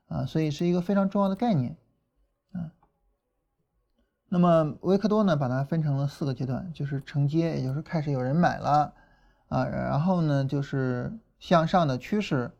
[0.07, 1.75] 啊，所以是一个非常重要的概念，
[2.53, 2.71] 啊。
[4.29, 8.93] 那么维克多呢，把它分成了四个阶段，就是承接，也就是开始有人买了。
[9.49, 12.51] 啊，然后呢，就是向上的趋势，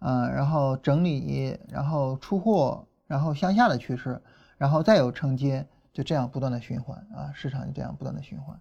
[0.00, 4.20] 啊，然后整理，然后出货，然后向下的趋势，
[4.58, 8.58] 然后再有承接，就这样不断的循环啊，市场就这样不断的循环。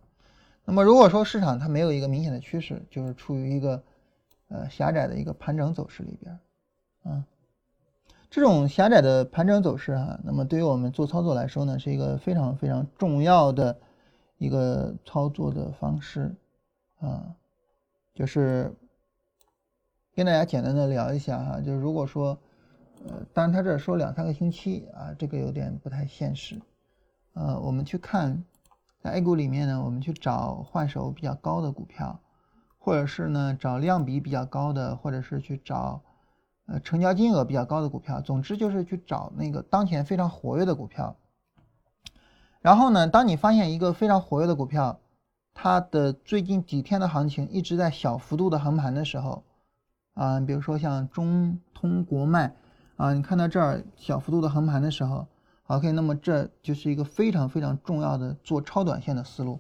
[0.64, 3.84] 那么如果说市场它没有一个明显的趋势，就是处于一个
[4.50, 6.40] 呃狭窄的一个盘整走势里边，
[7.04, 7.26] 啊，
[8.30, 13.76] 这种狭窄的盘整走势哈，那么对于我们做操作来说呢，是一个非常非常重要的
[14.38, 16.36] 一个操作的方式，
[17.00, 17.34] 啊。
[18.16, 18.74] 就是
[20.16, 22.40] 跟大家简单的聊一下哈，就是如果说，
[23.06, 26.62] 呃，当然他这说两三个星期啊，这个有点不太现实，
[27.34, 28.46] 呃，我们去看
[29.02, 32.22] 在 A 股里面呢，我们去找换手比较高的股票，
[32.80, 36.02] 或者是呢找量比比较高的，或者是去找
[36.68, 41.18] 呃成交金额比较高的股票，总之就是去找那个当前非常活跃的股票。
[42.62, 45.02] 然后呢，当你发现一个非常活跃的股票，
[45.58, 49.44] 它的最近几天的行情一直在小幅度的横盘的时候，
[50.14, 52.54] 啊，比如说像中通国脉，
[52.98, 55.26] 啊，你看到这儿小幅度的横盘的时候
[55.68, 59.60] ，OK，那么这就是一个非常非常重要的做超短线的思路。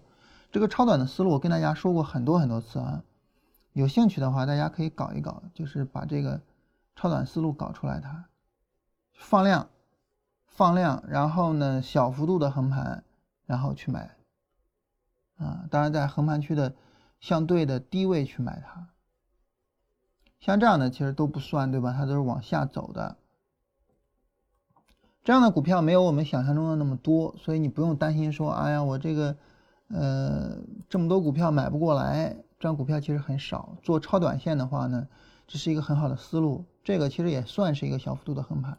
[0.51, 3.01] 这个超短的思路我跟大家说过很多很多次啊，
[3.73, 6.39] 有兴趣的话大家可以搞一搞，就是把这个
[6.95, 8.25] 超短思路搞出来，它
[9.13, 9.69] 放量，
[10.45, 13.03] 放量，然后呢小幅度的横盘，
[13.45, 14.11] 然后去买。
[15.37, 16.73] 啊，当然在横盘区的
[17.19, 18.87] 相对的低位去买它，
[20.39, 21.93] 像这样的其实都不算，对吧？
[21.97, 23.17] 它都是往下走的，
[25.23, 29.35] 这样的股票没有我们想象中的那么多，所以你不用担心说，哎呀，我这个
[29.89, 30.57] 呃
[30.87, 33.75] 这么多股票买不过来，这样股票其实很少。
[33.83, 35.07] 做超短线的话呢，
[35.47, 38.77] 这是一个很好的思路，这个其实也算是一个小幅度的横盘，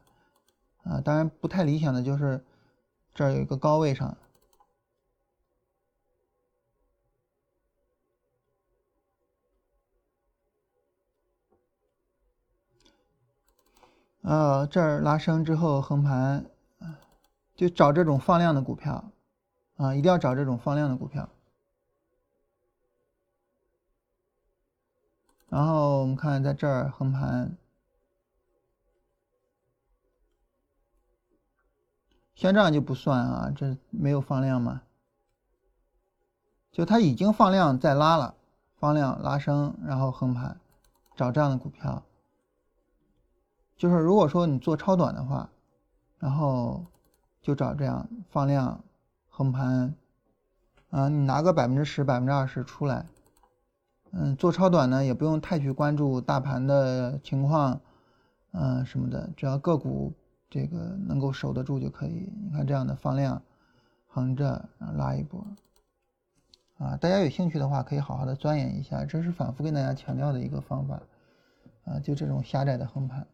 [0.85, 2.43] 啊，当然不太理想的就是
[3.15, 4.17] 这儿有一个高位上。
[14.27, 16.45] 呃，这儿拉升之后横盘，
[17.55, 19.13] 就找这种放量的股票，
[19.77, 21.29] 啊，一定要找这种放量的股票。
[25.49, 27.57] 然后我们看在这儿横盘，
[32.35, 34.83] 像这样就不算啊，这没有放量嘛，
[36.73, 38.35] 就它已经放量再拉了，
[38.75, 40.59] 放量拉升，然后横盘，
[41.15, 42.03] 找这样的股票。
[43.77, 45.49] 就是如果说你做超短的话，
[46.19, 46.85] 然后
[47.43, 48.83] 就找这样放量
[49.29, 49.95] 横盘，
[50.91, 53.05] 啊，你拿个百分之十、百分之二十出来，
[54.13, 57.79] 嗯，做超短呢也不用太去关注大盘的情况，
[58.53, 60.13] 嗯什么的，只要个股
[60.49, 62.33] 这个能够守得住就可以。
[62.43, 63.43] 你看这样的放量，
[64.07, 65.47] 横着然后拉一波，
[66.79, 71.03] 啊，大家有兴趣的话可以好好的钻研一下，这是反复跟大家强调的一个方法，
[71.85, 73.27] 啊，就这种狭窄的横盘。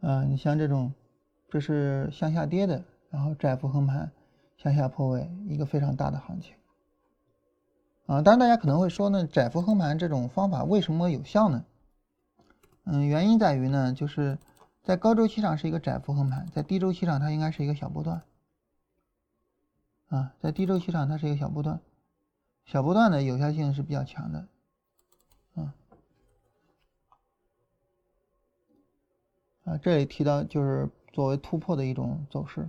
[0.00, 0.92] 啊，你像这种，
[1.48, 4.10] 这是向下跌的，然后窄幅横盘，
[4.56, 6.54] 向下破位，一个非常大的行情。
[8.06, 11.64] 啊，当然大家可能会说呢，窄幅横盘这种方法为什么有效呢？
[12.84, 14.38] 嗯，原因在于呢，就是
[14.82, 18.22] 在高周期上是一个窄幅横盘，在低周期上它应该是一个小波段。
[20.08, 21.78] 啊，在低周期上它是一个小波段，
[22.64, 24.48] 小波段的有效性是比较强的。
[29.64, 32.68] 啊，这里提到就是作为突破的一种走势，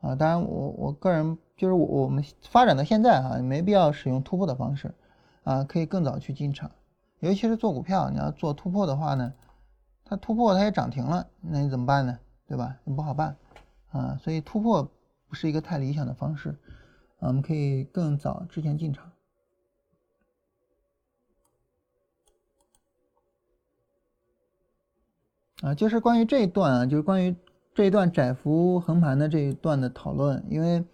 [0.00, 4.92] 啊，当然我我个人就是我我们发展到现在哈，没必要使用突破的方式，
[5.44, 6.70] 啊，可以更早去进场，
[7.20, 9.32] 尤其是做股票，你要做突破的话呢，
[10.04, 12.18] 它突破它也涨停了，那你怎么办呢？
[12.48, 12.76] 对吧？
[12.84, 13.36] 你不好办，
[13.92, 14.90] 啊，所以突破
[15.28, 16.50] 不是一个太理想的方式，
[17.20, 19.11] 啊，我们可以更早之前进场。
[25.62, 27.36] 啊，就是关于这一段啊，就是关于
[27.72, 30.44] 这一段窄幅横盘的这一段的讨论。
[30.50, 30.84] 因为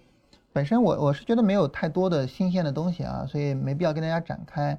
[0.52, 4.78] 本身我我是觉得没有太多的新鲜的东西啊，所以没必要跟大家展开。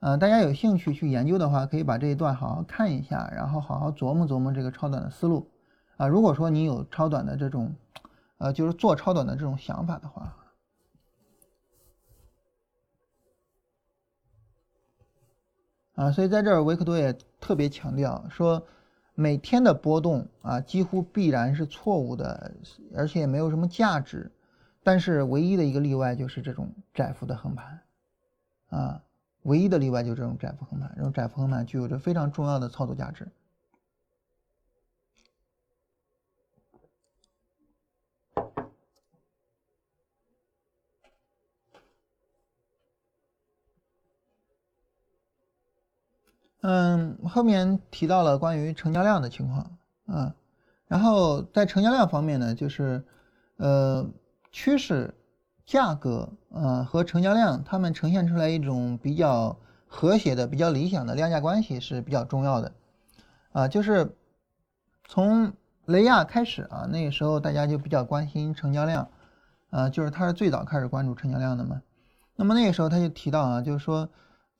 [0.00, 5.48] 嗯，大家有兴趣去研究的话，可以把这一段好好看一下，然后好好琢磨琢磨这个超短的思路。
[5.98, 7.72] 啊，如果说你有超短的这种，
[8.38, 10.36] 呃，就是做超短的这种想法的话，
[15.94, 18.60] 啊，所以在这儿维克多也特别强调说。
[19.20, 22.54] 每天的波动啊，几乎必然是错误的，
[22.94, 24.30] 而且也没有什么价值。
[24.84, 27.80] 但是唯一的一个例外就是这种窄幅的横盘，
[28.68, 29.02] 啊，
[29.42, 30.92] 唯一的例外就是这种窄幅横盘。
[30.94, 33.26] 这种窄幅横盘具有着非常重要的操作价值。
[46.70, 50.34] 嗯，后面提到了关于成交量的情况啊，
[50.86, 53.02] 然后在成交量方面呢，就是
[53.56, 54.06] 呃
[54.52, 55.14] 趋势、
[55.64, 59.56] 价格呃和成交量，它们呈现出来一种比较
[59.86, 62.70] 和谐的、比较理想的量价关系是比较重要的
[63.52, 63.66] 啊。
[63.66, 64.14] 就是
[65.06, 65.50] 从
[65.86, 69.08] 雷亚开始啊，那个时候大家就比较关心成交量
[69.70, 71.80] 啊，就是他是最早开始关注成交量的嘛。
[72.36, 74.06] 那么那个时候他就提到啊，就是说。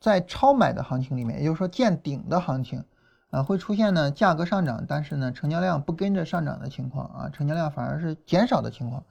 [0.00, 2.84] 在超买的行情里面，也就是说见顶的行情，
[3.30, 9.04] 啊，会出现呢价格上涨，但是呢成交量不跟着上涨的情况啊，成交量反而是减少的情况，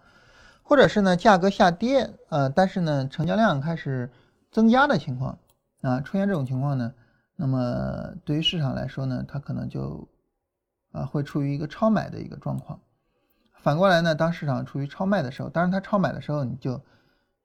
[0.64, 4.10] 或者是呢价格下跌，呃，但是呢成交量开始
[4.50, 5.38] 增加的情况，
[5.82, 6.94] 啊，出现这种情况呢，
[7.36, 10.08] 那么对于市场来说呢，它可能就
[10.94, 12.80] 啊会处于一个超买的一个状况。
[13.60, 16.82] 反过来呢，当市场处于超卖的时候，当然它超买的时候，你就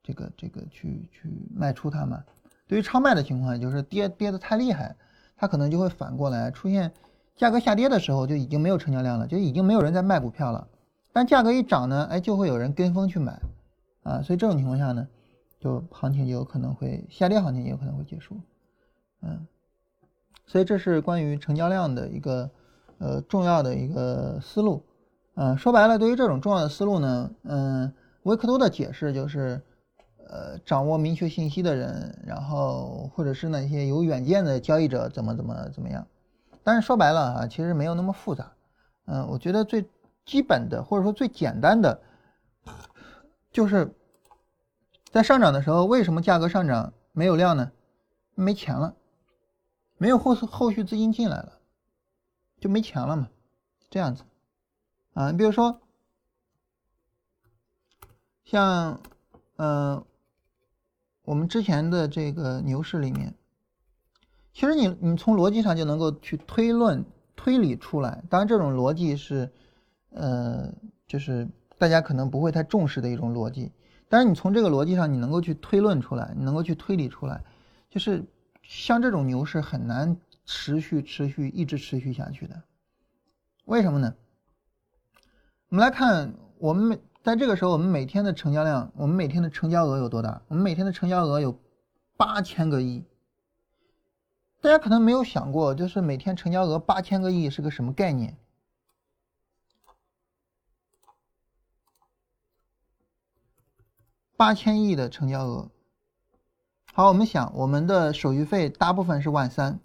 [0.01, 2.23] 这个这个去去卖出它嘛。
[2.67, 4.95] 对于超卖的情况，就是跌跌的太厉害，
[5.35, 6.91] 它可能就会反过来出现
[7.35, 10.67] 价格下跌的时候，就已经没有成交量了，就已经没有人在卖股票了。
[11.11, 13.39] 但价格一涨呢，哎，就会有人跟风去买，
[14.03, 15.07] 啊，所以这种情况下呢，
[15.59, 18.37] 就行情就有可能会下跌，行情也有可能会结束，
[19.21, 19.45] 嗯，
[20.47, 22.49] 所以这是关于成交量的一个
[22.97, 24.81] 呃重要的一个思路，
[25.35, 27.93] 嗯，说白了，对于这种重要的思路呢，嗯，
[28.23, 29.61] 维克多的解释就是。
[30.33, 36.07] 呃，掌握明确信息的人，然后或者是那些有远见的交易者，怎么怎么怎么样？
[36.63, 38.51] 但是说白了啊，其实没有那么复杂。
[39.05, 39.87] 嗯，我觉得最
[40.25, 42.01] 基本的或者说最简单的，
[43.51, 43.93] 就是
[45.11, 47.71] 在上涨的时候，为什么价格上涨没有量呢？
[48.33, 48.95] 没钱了，
[49.99, 51.59] 没有后后续资金进来了，
[52.59, 53.29] 就没钱了嘛，
[53.91, 54.23] 这样子。
[55.13, 55.79] 啊，你比如说
[58.43, 58.99] 像
[59.57, 60.03] 嗯。
[61.23, 63.33] 我们之前的这个牛市里面，
[64.53, 67.05] 其实你你从逻辑上就能够去推论
[67.35, 68.21] 推理出来。
[68.29, 69.49] 当然，这种逻辑是，
[70.09, 70.69] 呃，
[71.07, 71.47] 就是
[71.77, 73.71] 大家可能不会太重视的一种逻辑。
[74.09, 77.41] 但是你从这个逻辑上，你能够去推论出来，你能够去推理出来，
[77.89, 78.25] 就是
[78.61, 82.61] 像这种牛市很难持续持续一直持续下去的。
[83.63, 84.13] 为什么呢？
[85.69, 86.99] 我们来看我们。
[87.23, 90.41] 在这个时候，我们每天的成交量，我们每天的成交额有多大？
[90.49, 91.57] 我们每天的成交额有
[92.17, 93.05] 八千个亿。
[94.59, 98.37] 大家可能没有想过，就是每天成交额八千个亿是个什么概念？
[104.35, 105.71] 八千亿的成交额。
[106.93, 109.79] 好，我们想我们的手续费大部分是万三，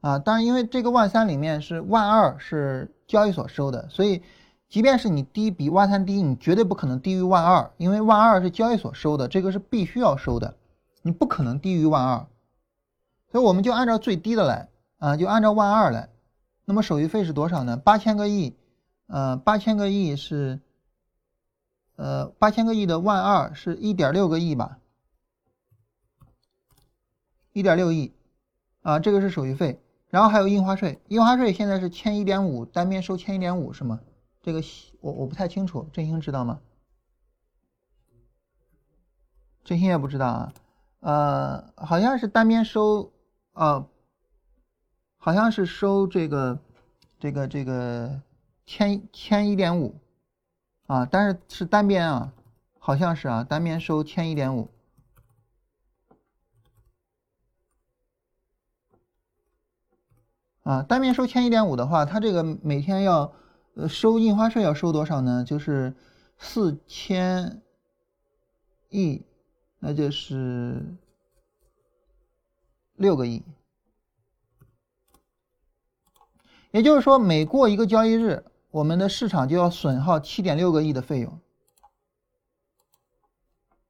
[0.00, 4.22] 啊，当然因为这个万三里面是万二是交易所收的，所以
[4.68, 10.56] 即便是你低比万三低，你绝对不可能低于万二，因为万二是交易所收的，这个是必须要收的，
[11.00, 12.26] 你不可能低于万二，
[13.32, 16.10] 所以我们就按照最低的来，啊，就按照万二来，
[16.66, 17.78] 那么手续费是多少呢？
[17.78, 18.54] 八千个亿，
[19.06, 20.60] 呃，八千个亿是，
[21.96, 24.78] 呃，八千个亿的万二是一点六个亿吧？
[27.54, 28.12] 一点六亿，
[28.82, 34.00] 啊，这个是手续费，然后还有印花税，印花税现在是千一点五，单边收千一点五是吗？
[34.48, 34.62] 这个
[35.02, 36.58] 我我不太清楚，振兴知道吗？
[39.62, 40.52] 振兴也不知道啊，
[41.00, 43.12] 呃，好像是单边收，
[43.52, 43.86] 呃，
[45.18, 46.58] 好像是收这个
[47.20, 48.22] 这个这个
[48.64, 50.00] 千千一点五，
[50.86, 52.32] 啊，但是是单边啊，
[52.78, 54.70] 好像是啊，单边收千一点五。
[60.62, 63.30] 啊，单面收千一点五的话，它这个每天要
[63.78, 65.44] 呃收印花税要收多少呢？
[65.44, 65.94] 就是
[66.36, 67.62] 四千
[68.88, 69.22] 亿，
[69.78, 70.96] 那就是
[72.94, 73.44] 六个亿。
[76.72, 81.38] 也就是说，每过一个交易日，我们的市场就要损耗七点六个亿的费用。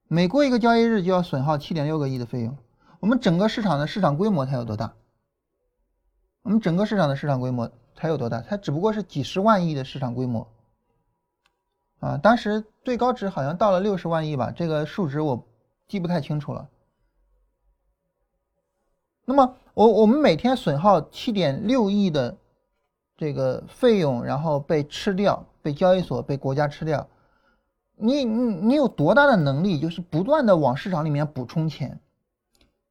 [0.06, 2.58] 每过一个交易日就要损耗七点六个亿的费用，
[3.00, 4.92] 我们整个市场的市场规模才有多大？
[6.42, 8.40] 我们整个市场的市场规模才有多大？
[8.42, 10.46] 它只不过是几十万亿的市场规模
[11.98, 12.16] 啊！
[12.16, 15.44] 当时最高值好像到了六十万亿吧，这个数值我
[15.88, 16.68] 记不太清楚了。
[19.24, 22.36] 那么，我我们每天损耗七点六亿的
[23.16, 27.08] 这个费用，然后被吃掉，被交易所、被国家吃掉。
[27.96, 31.98] 你你你有多大的能力，就是不断的往市场里面补充钱？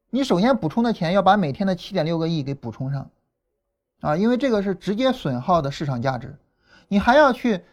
[0.10, 3.10] 你首先补充的钱要把每天的七点六个亿给补充上。
[4.00, 6.38] 啊，因为这个是直接损耗的市场价值，
[6.88, 7.64] 你还要去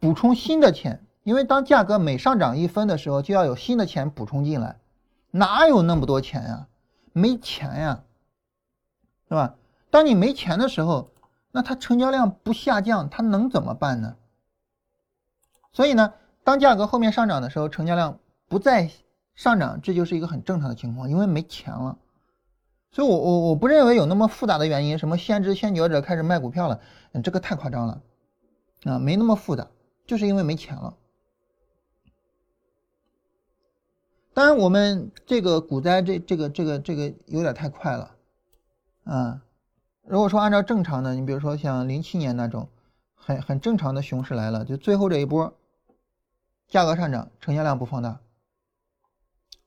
[0.00, 4.76] 补充新的钱，因为当价格每上涨一分的时候，就要有新的钱补充进来，
[5.30, 6.66] 哪有那么多钱呀？
[7.12, 8.02] 没钱呀，
[9.28, 9.54] 是吧？
[9.90, 11.10] 当你没钱的时候，
[11.50, 14.16] 那它成交量不下降，它能怎么办呢？
[15.72, 16.12] 所以呢，
[16.44, 18.18] 当价格后面上涨的时候，成交量
[18.48, 18.90] 不再
[19.34, 21.96] 上涨，这就是一个很正常的情况，因为没钱了。
[22.90, 26.80] 所以，我我我不认为有那么复杂的原因，什么先知先觉者开始卖股票了，
[27.12, 28.02] 嗯，这个太夸张了，
[28.84, 29.68] 啊，没那么复杂，
[30.06, 30.96] 就是因为没钱了。
[34.32, 38.16] 当然，我们这个股灾，这这个这个这个有点太快了，
[39.04, 39.42] 啊，
[40.04, 42.68] 如果说按照正常的，你比如说像零七年那种
[43.14, 45.54] 很很正常的熊市来了，就最后这一波，
[46.68, 48.20] 价格上涨，成交量不放大，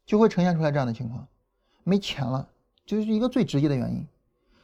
[0.06, 1.28] 就会呈现出来这样的情况，
[1.84, 2.48] 没钱了。
[2.98, 4.06] 就是一个最直接的原因。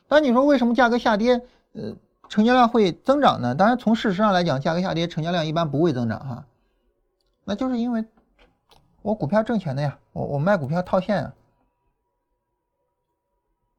[0.09, 1.41] 但你说为什么价格下跌，
[1.73, 1.95] 呃，
[2.27, 3.55] 成交量会增长呢？
[3.55, 6.45] 当然，从事实上来讲，价格下跌，成交量一般不会增长哈。
[7.45, 8.03] 那就是因为
[9.01, 11.33] 我股票挣钱的呀，我我卖股票套现啊，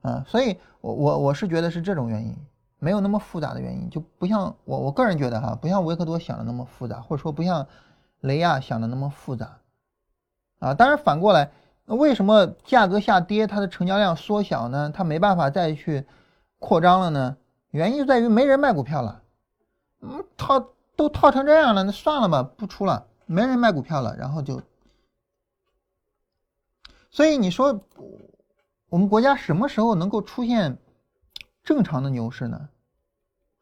[0.01, 2.35] 啊，所以我我我是觉得是这种原因，
[2.79, 7.67] 没有那么复杂的原因，就不像我我个人觉得哈，不像维克多想的那么复杂，或者说不像
[8.21, 9.59] 雷亚想的那么复杂
[10.59, 10.73] 啊。
[10.73, 11.51] 当然反过来。
[11.91, 14.93] 那为什么价格下跌，它的成交量缩小呢？
[14.95, 16.05] 它没办法再去
[16.59, 17.39] 扩张了呢？
[17.71, 19.23] 原因就在于没人卖股票了。
[20.03, 24.61] 嗯，套都套成这样了，那算了吧，不出了，没人卖股票了，然后就。
[27.11, 27.81] 所以你说，
[28.91, 30.77] 我们国家什么时候能够出现
[31.65, 32.69] 正常的牛市呢？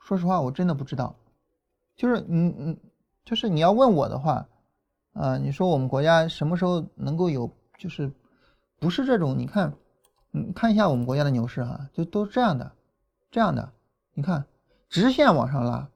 [0.01, 1.15] 说实话，我真的不知道。
[1.95, 2.79] 就是你你
[3.25, 4.49] 就是你要问我的话，
[5.13, 7.49] 啊，你说我们国家什么时候能够有？
[7.79, 8.13] 就是
[8.79, 9.73] 不是这种，你看，
[10.33, 12.73] 嗯，看一下我们国家的牛市哈，就都是这样的，
[13.31, 13.73] 这样的，
[14.15, 14.45] 你看
[14.89, 15.89] 直线往上拉。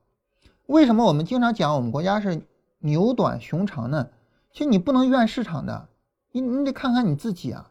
[0.67, 2.43] 为什么我们经常讲我们国家是
[2.79, 4.09] 牛短熊长呢？
[4.53, 5.89] 其实你不能怨市场的，
[6.33, 7.71] 你你得看看你自己啊。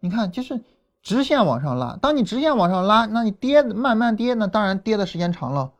[0.00, 0.60] 你看，就是
[1.02, 5.72] 直线往上拉，当你直线往上拉，那你跌慢慢跌，那当然跌的时间长了。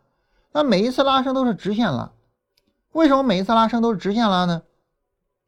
[0.52, 2.10] 那每一次拉升都是直线拉，
[2.92, 4.62] 为什么每一次拉升都是直线拉呢？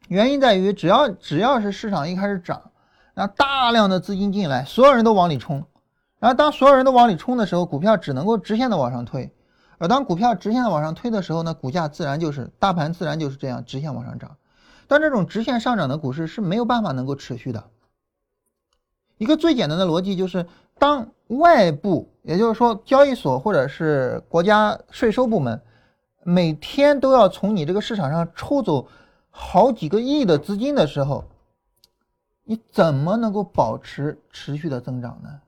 [0.09, 2.71] 原因在于，只要只要是市场一开始涨，
[3.13, 5.63] 然后大量的资金进来，所有人都往里冲，
[6.19, 9.31] 然后当所有人都往里冲的时候，股票只能够直线的往上推，
[9.77, 14.37] 而当股票直线的往上推的时候呢，股价自然就是大盘自然就是这样直线往上涨。
[14.87, 17.65] 但这种直线上涨的股市是没有办法能够持续的。
[19.19, 20.47] 一个最简单的逻辑就是，
[20.79, 25.61] 当外部，也就是说交易所或者是国家税收部门，
[26.23, 28.89] 每天都要从你这个市场上抽走。
[29.41, 31.25] 好几个亿的资金的时候，
[32.43, 35.41] 你怎么能够保持持续的增长呢？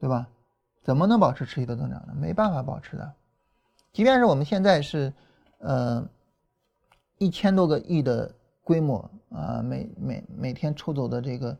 [0.00, 0.26] 对吧？
[0.82, 2.14] 怎么能保持持续的增长呢？
[2.16, 3.12] 没办法保持的。
[3.92, 5.12] 即便是我们现在是，
[5.58, 6.02] 呃，
[7.18, 8.34] 一千多个亿的
[8.64, 8.98] 规模
[9.30, 11.56] 啊，每每每天抽走的这个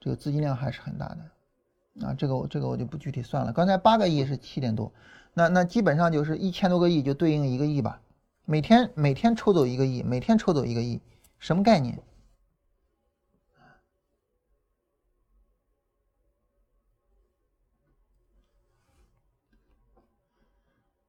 [0.00, 2.14] 这个资金量还是很大的啊。
[2.14, 3.52] 这个我这个我就不具体算了。
[3.52, 4.90] 刚才八个亿是七点多，
[5.34, 8.00] 那那基本上就是一千多个亿就对应一个亿吧。
[8.50, 11.02] 每天每天抽走一个亿，每天抽走一个亿，
[11.38, 12.02] 什么概念？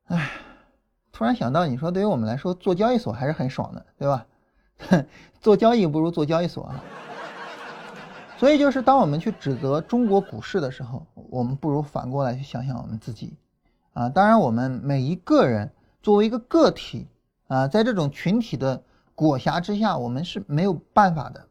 [0.08, 0.30] 哎，
[1.14, 4.26] 突然想到，你说对于我们来说做交易所还是很爽的，对吧？
[5.40, 6.84] 做交易不如做交易所啊。
[8.38, 13.38] 所以就是当我们去指责中国股市的时候，我们不如反过来去想想我们自己
[13.94, 14.10] 啊。
[14.10, 15.72] 当然，我们每一个人
[16.04, 17.08] 作为一个个体。
[17.50, 18.84] 啊，在这种群体的
[19.16, 21.48] 裹挟之下，我们是没有办法的，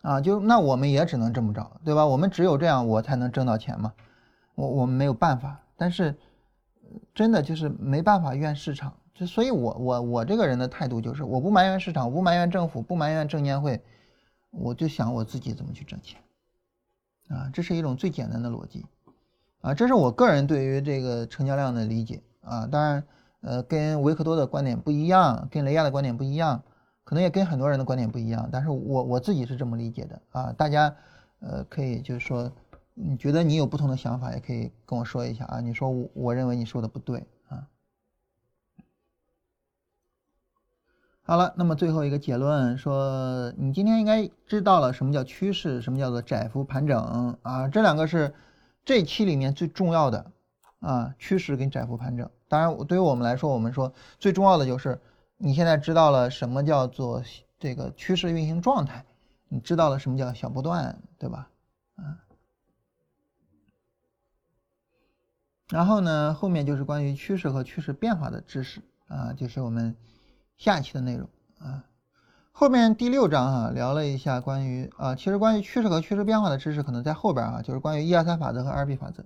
[0.00, 2.06] 啊，就那我们也只能这么着，对吧？
[2.06, 3.92] 我们只有这样，我才能挣到钱嘛。
[4.54, 6.16] 我我们没有办法，但是
[7.14, 13.84] 真的就是没办法怨市场，就所以，我我我这个人的态度就是，我不埋怨市场，不埋怨政府，不埋怨证监会，
[14.50, 16.18] 我就想我自己怎么去挣钱，
[17.28, 18.86] 啊，这是一种最简单的逻辑，
[19.60, 23.04] 啊，这是我个人对于这个成交量的理解，啊，当然。
[23.40, 26.62] 呃，跟维克多的观点不一样，跟雷亚的观点不一样，
[27.04, 30.52] 可能也跟很多人的观点不一样，但是我我自己是这么理解的啊。
[30.52, 30.94] 大家，
[31.38, 32.50] 呃，可以就是说，
[32.94, 35.60] 你觉得你有不同的想法，也可以跟我说一下啊。
[35.60, 37.68] 你说我我认为你说的不对啊。
[41.22, 48.34] 好了，那么最后一个结论说，你今天应该知道了什么叫趋势，什么叫做窄幅盘整啊，这两个是
[48.84, 50.32] 这期里面最重要的
[50.80, 52.28] 啊，趋势跟窄幅盘整。
[52.48, 54.98] 当然，对于我们来说，我们说最重要的就是
[55.36, 57.22] 你现在知道了什么叫做
[57.58, 59.04] 这个趋势运行状态，
[59.48, 61.50] 你知道了什么叫小波段，对吧？
[61.96, 62.18] 啊，
[65.68, 69.94] 然后呢，后面就是关于趋势和趋势变化的知识啊，就是我们
[70.56, 71.28] 下期的内容
[71.58, 71.84] 啊。
[72.52, 79.24] 后面第六章啊，聊了一下关于啊，其实关于趋势和趋势变化的知识可能在后边啊，就是关于一二三法则和二 B 法则。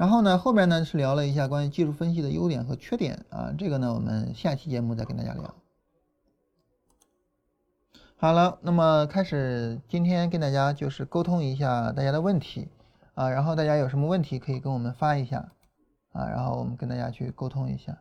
[0.00, 5.54] 然后呢，后边呢是聊了一下关于技术分析的优点和缺点啊，这个呢我们下期节目再跟大家聊。
[8.16, 12.70] 好了，那么开始今天跟大家就是沟通一下大家的问题
[13.12, 15.52] 啊，然后大家有什么问题可以跟我们发一下
[16.12, 17.98] 啊，然后我们跟大家去沟通一下。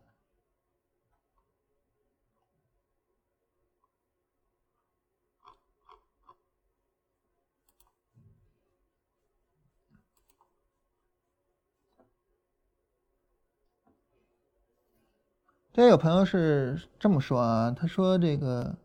[15.80, 18.76] 这有朋友是这么说啊，他说这个，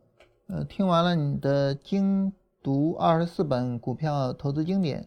[0.47, 2.33] 呃，听完了你的精
[2.63, 5.05] 读二十四本股票投资经典，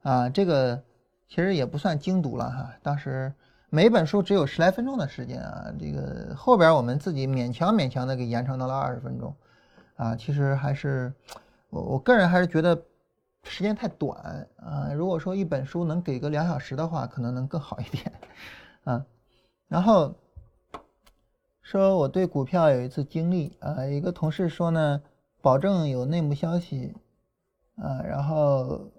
[0.00, 0.82] 啊，这个
[1.28, 3.30] 其实也不算精读了哈，当时
[3.68, 9.36] 每本书只有十来分钟的时间啊，这个后边我们自己勉强勉强的给延长到了二十分钟，
[9.96, 11.12] 啊，其实还是
[11.68, 12.74] 我我个人还是觉得
[13.42, 18.12] 时间太短啊，如果说一本书能给个两小时的话，可能能更好一点，
[18.84, 19.04] 啊，
[19.68, 20.14] 然后。
[21.68, 25.02] 说我对股票有一次经历啊，一个同事说呢，
[25.42, 26.94] 保证有内幕消息
[27.76, 28.90] 啊，然后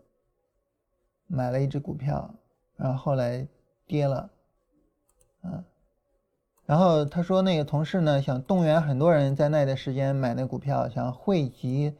[1.26, 2.32] 买了一只股票，
[2.76, 3.47] 然后后来
[3.88, 4.30] 跌了，
[5.41, 5.65] 啊，
[6.67, 11.95] 然后他说那个同事呢想动员很多人在那段时间买那股票，想汇集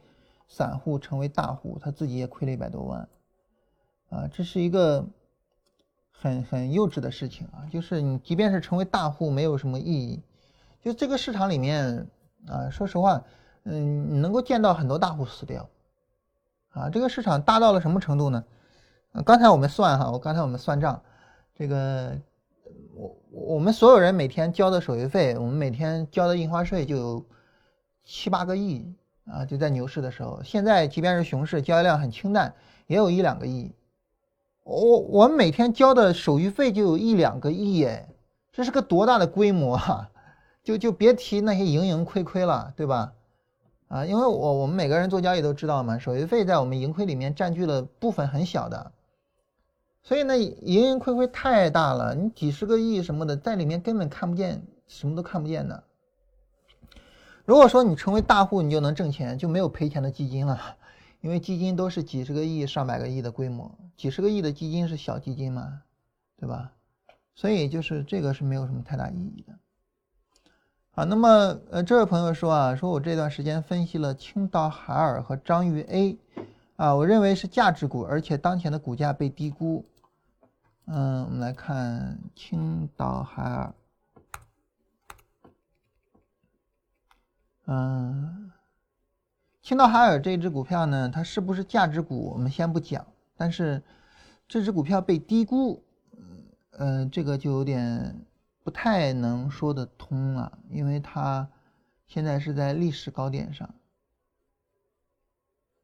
[0.46, 3.08] 散户成为大户，他自己也亏了一百多万，
[4.10, 5.04] 啊，这是一个
[6.12, 10.22] 很很幼稚的事情啊，就是你即便是成为大户，没有什么意义。
[10.82, 12.06] 就这个市场里面
[12.46, 13.22] 啊，说实话，
[13.64, 15.68] 嗯，你能够见到很多大户死掉，
[16.70, 18.42] 啊，这个市场大到了什么程度呢？
[19.26, 21.02] 刚才我们算哈，我刚才我们算账，
[21.54, 22.16] 这个
[22.94, 27.26] 我我们所有人每天交的手续费，我们每天交的印花税就有
[28.04, 28.94] 七八个亿
[29.26, 30.40] 啊，就在牛市的时候。
[30.44, 32.54] 现在即便是熊市，交易量很清淡，
[32.86, 33.74] 也有一两个亿。
[34.62, 38.08] 我我们每天交的手续费就有一两个亿，哎，
[38.52, 40.09] 这是个多大的规模啊！
[40.70, 43.12] 就就别提那些盈盈亏亏了，对吧？
[43.88, 48.92] 啊，因为我我们每个人做交易都知道嘛，手续费在我们盈亏里面占据了部分很小的，
[50.02, 55.82] 所以呢，盈盈亏亏太大了，你几十个亿什么的在里面根本看不见，什么都看不见的。
[57.44, 60.76] 如果说你成为大户，你就能挣钱，就没有赔钱的基金了，
[61.20, 65.82] 因为基金都是几十个亿、上百个亿的规模，几十个亿的基金是小基金嘛，
[66.38, 66.70] 对吧？
[67.34, 69.54] 所以就是这个是没有什么太大意义的。
[71.00, 76.18] 啊，那么呃，这位朋友说啊，说我这段时间分析了青岛海尔和章鱼 A，
[76.76, 79.82] 啊，我认为是价值股，而且当前的股价被低估。
[80.84, 83.74] 嗯，我们来看青岛海尔，
[87.64, 88.52] 嗯，
[89.62, 92.30] 青岛海尔这只股票呢，它是不是价值股？
[92.34, 93.06] 我们先不讲，
[93.38, 93.82] 但是
[94.46, 95.82] 这只股票被低估，
[96.72, 98.26] 嗯，这个就有点。
[98.62, 101.50] 不太能说得通了，因为它
[102.06, 103.74] 现在是在历史高点上，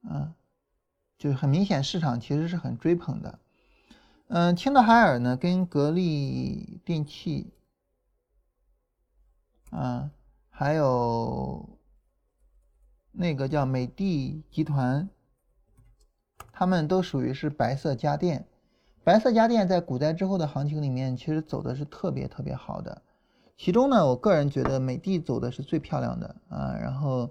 [0.02, 0.34] 啊，
[1.16, 3.38] 就很明显市场其实是很追捧的，
[4.28, 7.52] 嗯，青岛海尔呢跟格力电器，
[9.70, 10.10] 啊，
[10.50, 11.78] 还有
[13.12, 15.08] 那个叫美的集团，
[16.52, 18.46] 他们都属于是白色家电。
[19.06, 23.02] 白色家电在股灾之后的行情里面，其实走的是特别特别好的。
[23.56, 26.74] 其中呢，我个人觉得美的走的是最漂亮的啊。
[26.74, 27.30] 然后，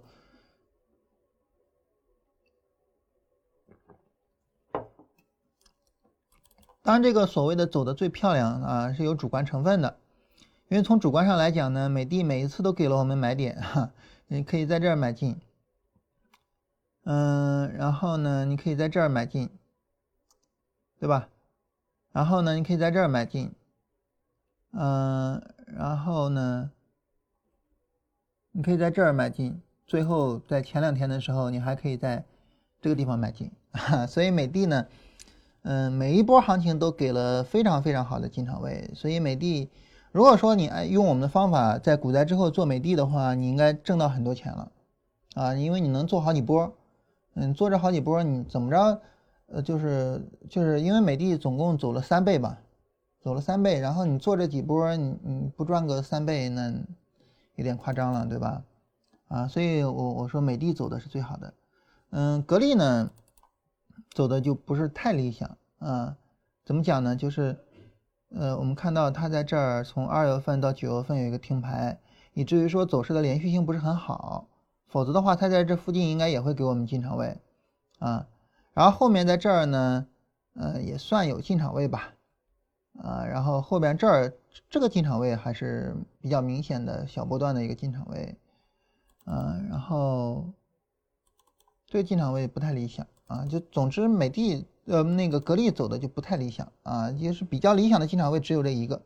[6.82, 9.98] 当然这个所谓的走的最漂亮啊，是有主观成分的。
[10.70, 13.92] 因为从主观上来讲呢，美的每一次都给了我们买点哈，
[14.28, 15.42] 你可以在这儿买进，
[17.04, 19.50] 嗯，然后呢，你可以在这儿买进，
[21.02, 21.28] 对吧？
[22.16, 23.52] 然后呢，你可以在这儿买进，
[24.72, 26.72] 嗯，然后呢，
[28.54, 32.24] 你可以在这儿买进，最后在前两天的时候，你还可以在
[32.80, 33.52] 这个地方买进，
[34.08, 34.86] 所以美的呢，
[35.64, 39.70] 嗯，每一波行情都给了非常非常好的进场位，所以美的，
[40.14, 44.72] 如果说你按用我们的方法在股灾之后做美的的话，你应该挣到很多钱了，
[45.34, 46.74] 啊，因为你能做好几波，
[47.34, 49.02] 嗯，做这好几波，你怎么着？
[49.48, 52.60] 呃，就是就是因为美的总共走了三倍吧，
[53.22, 56.74] 走了三倍，然后你做这几波，你你不赚个三倍，那
[57.56, 58.64] 有点夸张了，对吧？
[59.28, 61.54] 啊，所以我我说美的走的是最好的，
[62.10, 63.10] 嗯，格力呢
[64.12, 66.18] 走的就不是太理想啊。
[66.64, 67.16] 怎么讲呢？
[67.16, 67.58] 就是
[68.30, 72.00] 呃，我们看到它在这儿从二月份到九月份有一个停牌，
[72.34, 74.48] 以至于说走势的连续性不是很好，
[74.88, 77.38] 否则的话，它在这附近应该也会给我们进场位
[78.00, 78.28] 啊。
[78.76, 80.06] 然后后面在这儿呢，
[80.54, 82.14] 呃，也算有进场位吧，
[83.02, 84.34] 啊，然后后边这儿
[84.70, 88.38] 这个进场位还是比较明显的小波段的一个进场位，
[89.28, 90.46] 嗯，然后
[91.88, 99.02] 这个进场位不太理想啊，就总之美的呃那个格力走的就不太理想啊，就是比较理想的进场位只有这一个，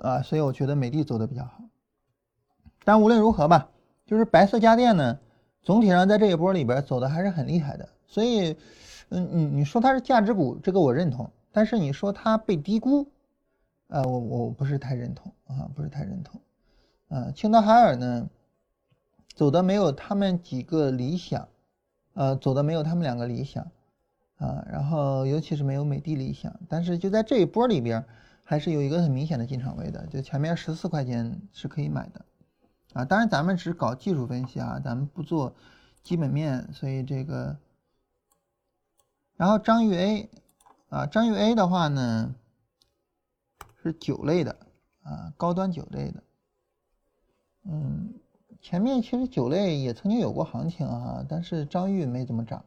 [0.00, 1.60] 啊，所以我觉得美的走的比较好，
[2.84, 3.68] 但无论如何吧，
[4.06, 5.18] 就是白色家电呢，
[5.60, 7.88] 总体上在这一波里边走的还是很厉害的。
[8.08, 8.56] 所以，
[9.10, 11.30] 嗯，你你说它是价值股，这个我认同。
[11.52, 13.06] 但是你说它被低估，
[13.88, 16.40] 呃，我我不是太认同啊，不是太认同。
[17.08, 18.28] 啊，青岛海尔呢，
[19.34, 21.48] 走的没有他们几个理想，
[22.14, 23.70] 呃，走的没有他们两个理想，
[24.36, 26.54] 啊，然后尤其是没有美的理想。
[26.68, 28.04] 但是就在这一波里边，
[28.42, 32.24] 还是有一个很明显的进场位的，就前面十四块钱是可以买的，
[32.94, 35.54] 啊，当然咱们只搞技术分析啊，咱们不做
[36.02, 37.54] 基本面，所以这个。
[39.38, 40.28] 然后章鱼 A，
[40.88, 42.34] 啊，章鱼 A 的话呢，
[43.80, 44.58] 是酒类的，
[45.04, 46.24] 啊，高端酒类的，
[47.62, 48.14] 嗯，
[48.60, 52.64] 前面其实酒类也曾经有过行情啊，但是章鱼没怎么涨，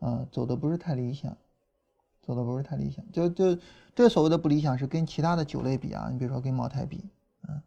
[0.00, 1.38] 啊，走的不是太理想，
[2.22, 3.56] 走的不是太理想，就就
[3.94, 7.04] 这所谓的不理想是跟其他的酒类比啊，你比如说跟茅台比，
[7.42, 7.62] 嗯，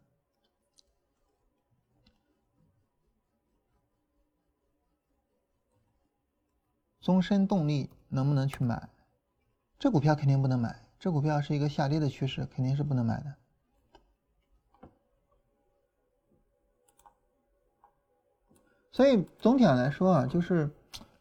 [6.99, 7.89] 宗申动力。
[8.11, 8.89] 能不能去买？
[9.79, 13.35] 这股票肯定不能买，这股票是一个下跌的趋势，肯定是不能买的。
[18.91, 20.69] 所以总体上来说啊，就是，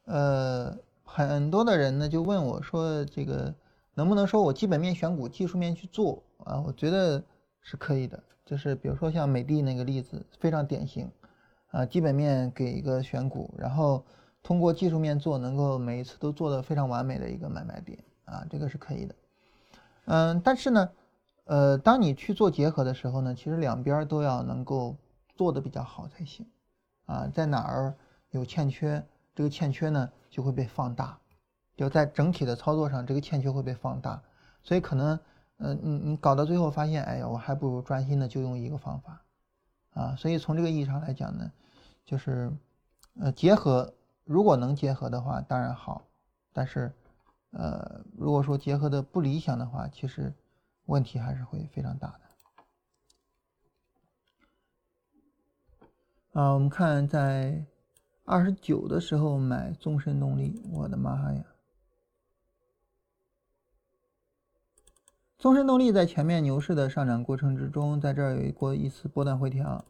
[0.04, 3.54] 呃，很多的人呢就问我说，这个
[3.94, 6.60] 能不能说我基本面选股，技术面去做啊？
[6.66, 7.24] 我觉得
[7.62, 11.10] 是可以的，就是比如说像美的那个例子非常典型，
[11.70, 14.04] 啊，基本面给一个选股，然后。
[14.42, 19.14] 通过技术面做，能够每一次都做的非常完美的一个买卖点啊，这个是可以的。
[20.06, 20.90] 嗯，但是呢，
[21.44, 24.96] 呃，当你去做结合的时候呢，其实两边都要能够
[25.36, 26.46] 做的比较好才行
[27.04, 27.30] 啊。
[27.32, 27.94] 在哪儿
[28.30, 31.18] 有欠缺，这个欠缺呢就会被放大，
[31.76, 34.20] 就在整体的操作上，这个欠缺会被放大。
[34.62, 35.20] 所以可能，
[35.58, 39.22] 嗯，你你搞到最后发现，哎呀，我还不如专心的就用一个方法
[39.92, 40.16] 啊。
[40.16, 41.52] 所以从这个意义上来讲呢，
[42.06, 42.50] 就是
[43.20, 43.92] 呃结合。
[44.30, 46.06] 如果能结合的话，当然好，
[46.52, 46.92] 但是，
[47.50, 50.32] 呃，如果说结合的不理想的话，其实
[50.86, 52.20] 问题还是会非常大的。
[56.40, 57.66] 啊，我们看在
[58.24, 61.44] 二十九的时候买宗申动力，我的妈呀！
[65.38, 69.84] 宗申动力在前面牛市的上涨过程之中，在这儿有过一次波段回调。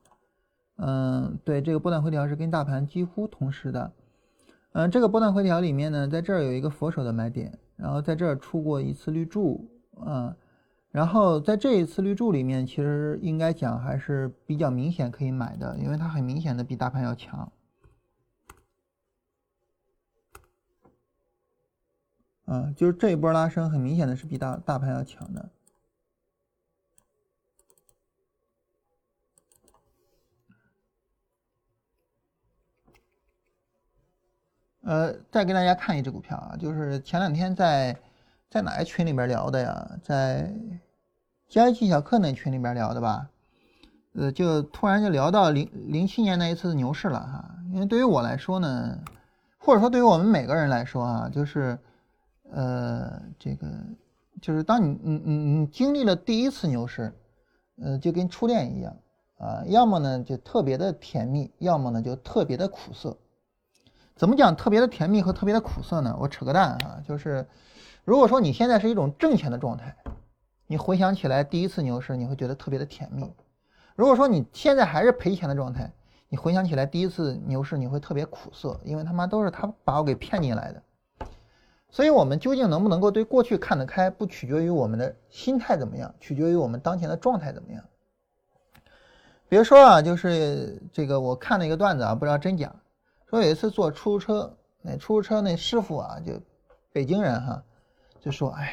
[0.77, 3.93] 嗯，对，这个波段回调是跟大盘几乎同时的。
[4.73, 9.69] 嗯，这个波段回调里面呢，在这儿有一个佛手的买点，然后在这儿出过一次绿柱，
[9.99, 10.37] 啊，
[10.93, 17.51] 然后在这一次绿柱里面，其实应该讲还是比较明显可以买的，因为它很明显的比大盘要强。
[22.45, 25.51] 啊，就是这一波拉升，很明显的是比大大盘要强的。
[34.91, 37.97] 呃，再给大家看一只股票啊，就是前两天在
[38.51, 39.89] 在哪个群里边聊的呀？
[40.03, 40.53] 在
[41.49, 43.31] 交易技巧课那群里边聊的吧？
[44.15, 47.55] 呃，就突然就聊到零零七年那一次牛市了哈。
[47.73, 48.99] 因为对于我来说呢，
[49.59, 51.79] 或者说对于我们每个人来说啊，就是
[52.51, 53.69] 呃，这个
[54.43, 57.13] 就是当你你你你经历了第一次牛市，
[57.81, 58.97] 呃，就跟初恋一样
[59.39, 63.17] 啊，要么呢就特别的甜蜜，要么呢就特别的苦涩。
[64.21, 66.15] 怎么讲特别的甜蜜和特别的苦涩呢？
[66.21, 67.47] 我扯个蛋啊，就是
[68.05, 69.97] 如果说你现在是一种挣钱的状态，
[70.67, 73.29] 你回想起来第一次牛市，你会觉得特别的甜蜜；
[73.97, 75.91] 如果说你现在还是赔钱的状态，
[76.29, 80.83] 你回想起来第一次牛市，你会特别苦涩，因为他妈都是他把我给骗进来的。
[81.89, 87.83] 所以，我们究竟能不能够对过去看得开，不取决于我们的心态怎么样，取决于我们当前的状态怎么样。
[89.49, 92.71] 比如说啊，就是这个我看了一个段子啊，不知道真假。
[93.31, 96.33] 说有一次坐出租车，那出租车那师傅啊，就
[96.93, 97.63] 北京人哈，
[98.21, 98.73] 就说：“哎呀，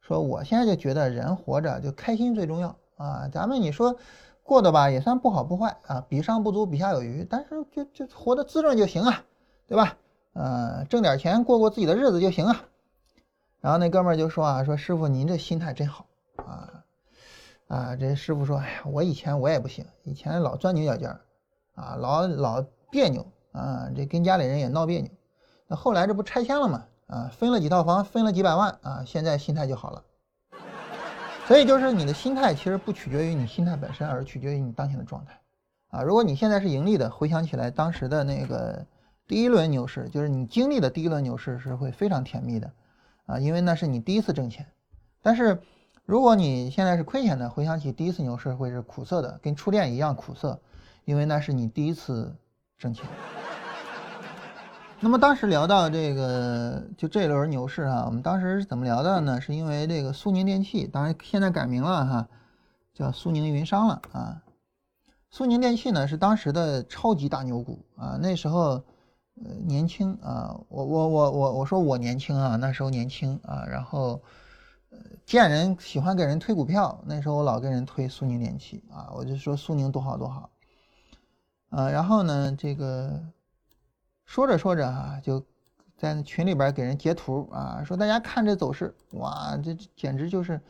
[0.00, 3.28] 说我现在就觉得人活着就开心最重要啊。
[3.30, 3.94] 咱们你说
[4.42, 9.22] 过得吧也算不好不坏啊，比上不足，比下有余，但是就就活得滋润就行啊，
[9.66, 9.98] 对吧？
[10.32, 12.64] 呃，挣点钱过过自己的日子就行啊。”
[13.60, 16.06] 然后那哥们儿就说啊：“说师傅您这心态真好
[16.36, 16.82] 啊
[17.68, 21.20] 啊！”这师傅说：“哎呀，我以前我也不行，以前老钻牛角尖儿
[21.74, 25.10] 啊，老老别扭。”啊，这跟家里人也闹别扭，
[25.66, 26.84] 那后来这不拆迁了吗？
[27.06, 30.04] 啊，分了几套房，分了几百万啊，现在心态就好了。
[31.46, 35.40] 所以就是你的心态其实不取决于你心态本身，而取决于你当前的状态。
[35.88, 38.86] 啊，如果你现在是盈利的，回想起来当时的那个
[39.26, 42.70] 第一轮牛市，就是你经历的第一轮牛市是会非常甜蜜的，
[43.26, 44.64] 啊，因为那是你第一次挣钱。
[45.20, 45.60] 但是
[46.04, 50.60] 如果你现在是亏钱的，回想起第一次牛市会是苦涩的，跟初恋一样苦涩，
[51.04, 52.32] 因为那是你第一次
[52.80, 53.06] 挣钱。
[55.02, 59.40] 那么当时聊到这个，就这轮牛市啊，我们当时是怎么聊的呢？
[59.40, 62.28] 是因为这个苏宁电器，当然现在改名了哈，
[62.92, 64.42] 叫苏宁云商了啊。
[65.30, 68.82] 苏宁电器呢是当时的超级大牛股啊，那时候
[69.42, 74.20] 呃年轻啊，我我我我我说我年轻啊，那时候年轻啊，然后
[74.90, 80.50] 呃见人喜欢给人推股票，那时候我老跟人推苏宁电器啊，我就说苏宁多好多好，
[81.70, 83.20] 啊，然后呢这个。
[84.26, 85.44] 说着说着啊，就
[85.96, 90.60] 在群里边给人截图啊，说大家看这走势，哇，这简直就是。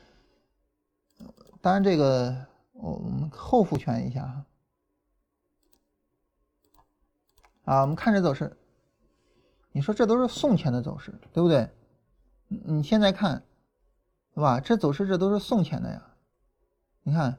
[1.60, 2.34] 当然这个
[2.72, 4.46] 我们后复权一下哈。
[7.66, 8.56] 啊，我们看这走势，
[9.72, 11.68] 你说这都是送钱的走势，对不对？
[12.48, 13.42] 你现在看，
[14.34, 14.58] 对吧？
[14.58, 16.02] 这走势这都是送钱的呀，
[17.02, 17.38] 你看，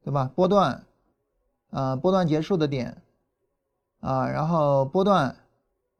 [0.00, 0.32] 对吧？
[0.34, 0.86] 波段，
[1.70, 3.02] 啊，波段结束的点。
[4.00, 5.34] 啊，然后波段，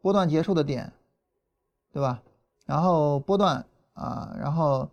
[0.00, 0.92] 波段结束的点，
[1.92, 2.22] 对吧？
[2.64, 4.88] 然后波段啊，然后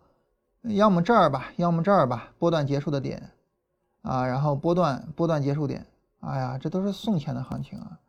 [0.63, 3.29] 要么这儿吧，要么这儿吧，波段结束的点，
[4.01, 5.85] 啊，然后波段波段结束点，
[6.21, 7.99] 哎呀，这都是送钱的行情啊！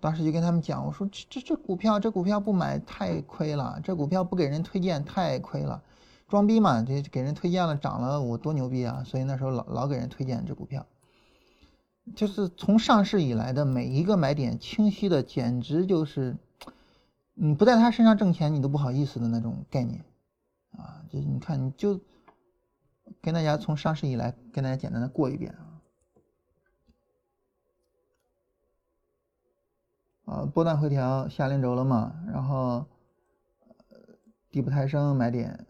[0.00, 5.82] 当时就跟他们讲，我说这这这股票，这股票不买太亏了，这股票不给人推荐太亏了，
[6.28, 9.02] 装逼嘛，这给人推荐了涨了，我多牛逼啊！
[9.02, 10.84] 所以那时候老老给人推荐这股票。
[12.14, 16.36] 就是从上市以来的每一个买点，清晰的简直就是，
[17.34, 20.04] 你不在他身上挣钱，你都不好意思的那种概念，
[20.70, 22.00] 啊，就是你看，你就
[23.20, 25.52] 跟大家从上市以来跟大家简单的过一遍
[30.24, 32.86] 啊，啊，波段回调下零轴了嘛，然后
[34.50, 35.66] 底部抬升买点，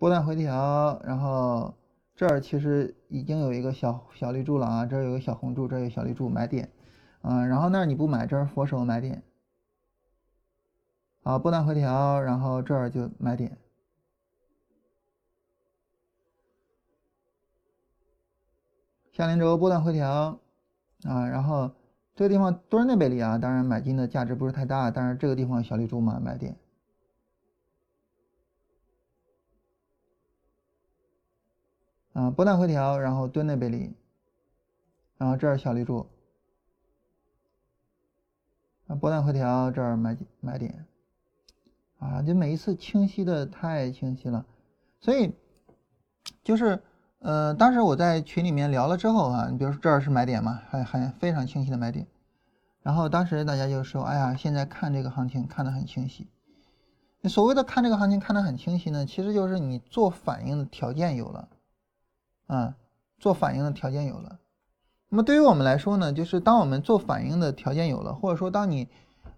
[0.00, 1.72] 波段回调，然后。
[2.16, 6.68] 这儿其实已经有一个小小绿柱了啊，这儿有个小红柱，这儿有小绿柱买点，
[7.22, 9.22] 嗯，然后那儿你不买，这儿佛手买点，
[11.22, 13.56] 好，波段回调，然后这儿就买点，
[19.12, 20.40] 下零轴波段回调。
[21.04, 21.70] 啊，然后
[22.14, 26.56] 这个地方多少内背离啊，当然买进的价值不是太大，但是这个地方小绿柱嘛，买点
[32.14, 33.92] 啊，波段回调，然后蹲内背离，
[35.18, 36.08] 然后这儿小绿柱
[38.86, 40.86] 啊，波段回调这儿买买点
[41.98, 44.46] 啊，就每一次清晰的太清晰了，
[44.98, 45.34] 所以
[46.42, 46.82] 就是。
[47.20, 52.06] 呃，当时我在群里面聊了之后啊，你比如说这儿是买点嘛，很很非常清晰的买点。
[52.82, 56.28] 然后当时大家就说，哎呀，现在看这个行情看得很清晰。
[57.22, 61.48] 所谓的看这个行情看得很清晰呢，其实就是你做反应的条件有了，
[62.46, 62.76] 啊，
[63.18, 64.38] 做反应的条件有了。
[65.08, 68.88] 那么对于我们来说呢，就是当我们做反应的条件有了，或者说当你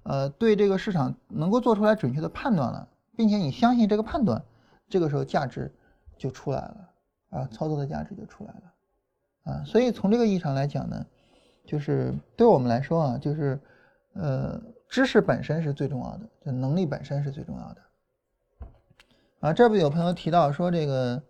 [0.03, 4.45] 呃对这个市场能够做出来准确的判断了，并且你相信这个判断，
[4.89, 5.75] 这个时候价值
[6.17, 6.91] 就出来了。
[7.31, 11.05] 啊，操作的价值就出来了，啊，所以从这个意义上来讲呢，
[11.67, 13.61] 就是对我们来说啊，就是
[14.15, 14.59] 呃，
[14.89, 17.83] 知识本身是最重要的，就能力本身是最重要的。
[19.41, 21.21] 啊，这不有朋友提到说这个，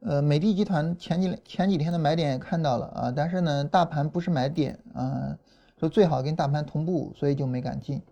[0.00, 5.36] 呃，美的集团前几前几天的买点也看到了啊，但是呢，大盘不是买点啊，
[5.78, 8.02] 说最好跟大盘同步，所以就没敢进。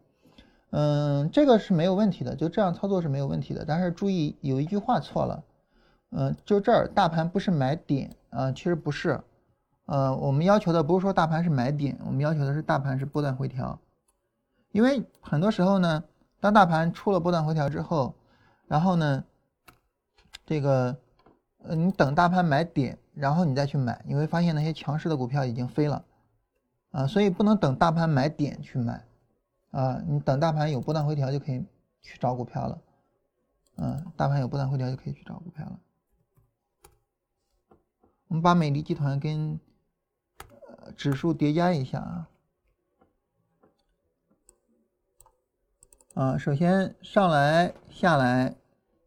[0.71, 3.65] 嗯，这个是没有问题的，就这样操作是没有问题的。
[3.67, 5.43] 但是注意有一句话错了，
[6.11, 9.19] 嗯，就这儿大盘不是买点啊，其实不是，
[9.87, 13.79] 呃，我们要求的不是说大盘是买点，我们要求的是大盘是波段回调。
[14.73, 16.05] 因为很多时候呢，
[16.39, 18.15] 当大盘出了波段回调之后，
[18.67, 19.25] 然后呢，
[20.45, 20.95] 这个
[21.65, 26.05] 呃，你等大盘买点，然后你再去买，你会发现那些强势的股票已经飞了
[26.91, 29.05] 啊，所以不能等大盘买点去买。
[29.71, 31.63] 啊，你等大盘有波段回调就可以
[32.01, 32.79] 去找股票了，
[33.77, 35.79] 嗯，大盘有波段回调就可以去找股票了。
[38.29, 39.61] 我们把美的集团跟
[40.97, 42.29] 指数叠加一下啊，
[46.15, 48.55] 啊，首先上来下来，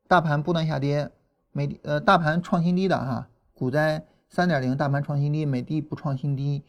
[0.07, 1.11] 大盘不断下跌，
[1.51, 6.63] 美呃大盘创新低的哈，股灾三点零，大盘创新低，美的不创新低，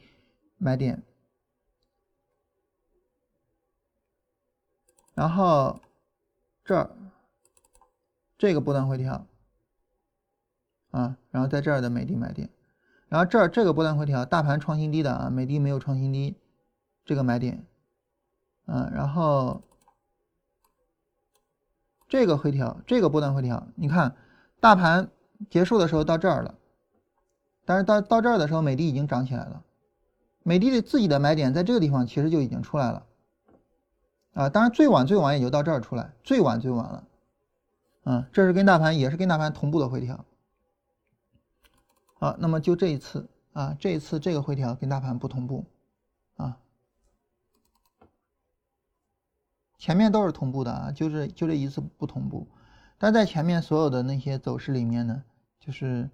[0.59, 1.03] 买点。
[5.15, 5.81] 然后
[6.65, 6.91] 这儿
[8.39, 9.27] 这个波段回调
[10.91, 12.49] 啊，然后在这儿的美的买点，
[13.09, 16.37] 然后这儿这个波段回调，大盘创新低的啊，美的没有创新低，
[17.05, 17.65] 这个买点，
[18.65, 19.63] 嗯，然后
[22.09, 24.17] 这个回调，这个波段回调，你看
[24.63, 25.11] 大盘
[25.51, 26.55] 结束的时候到这儿了，
[27.65, 29.65] 但是到到这儿的时候，美的已经涨起来了，
[30.45, 33.05] 美的的自己的买点在这个地方其实就已经出来了。
[34.35, 37.05] 啊，当然最晚最晚也就到这儿出来，最晚最晚了，
[38.05, 40.25] 嗯，这是跟大盘也是跟大盘同步的回调，
[42.15, 43.29] 好，那么就这一次。
[43.53, 45.67] 啊，这一次这个回调跟大盘不同步，
[46.37, 46.57] 啊，
[49.77, 52.47] 前面都是同步的啊，就是就这一次不同步，
[53.03, 55.25] 但在前面所有的那些走势里面呢，
[55.59, 56.09] 就是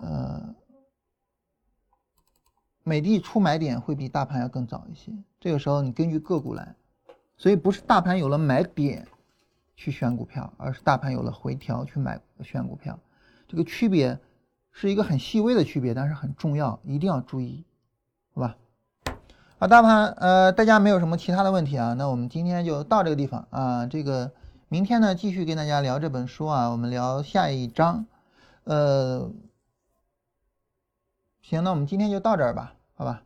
[0.00, 0.54] 呃，
[2.84, 5.10] 美的出买点会比大盘要更早一些，
[5.40, 6.72] 这个时候你根据个股来。
[7.36, 9.04] 所以不是大盘有了买点
[9.74, 12.96] 去选股票，而是大盘有了回调去买选股票，
[13.48, 14.16] 这个区别
[14.70, 17.64] 是一个很细微的区别，但是很重要，一定要注意，
[18.32, 18.56] 好吧？
[19.58, 21.92] 啊，大盘呃，大家没有什么其他的问题啊？
[21.94, 24.30] 那我们今天就到这个地方啊，这个
[24.68, 28.06] 明天呢继续跟大家聊这本书啊，我们聊下一章，
[28.64, 29.30] 呃，
[31.42, 33.23] 行，那我们今天就到这儿吧，好吧？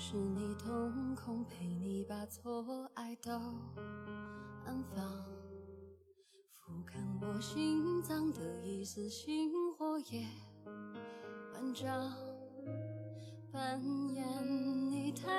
[0.00, 3.32] 是你瞳孔陪你把错爱都
[4.64, 5.04] 安放，
[6.56, 10.24] 俯瞰我心脏的一丝星火也
[11.52, 12.14] 万丈，
[13.50, 13.82] 扮
[14.14, 14.24] 演
[14.88, 15.38] 你太。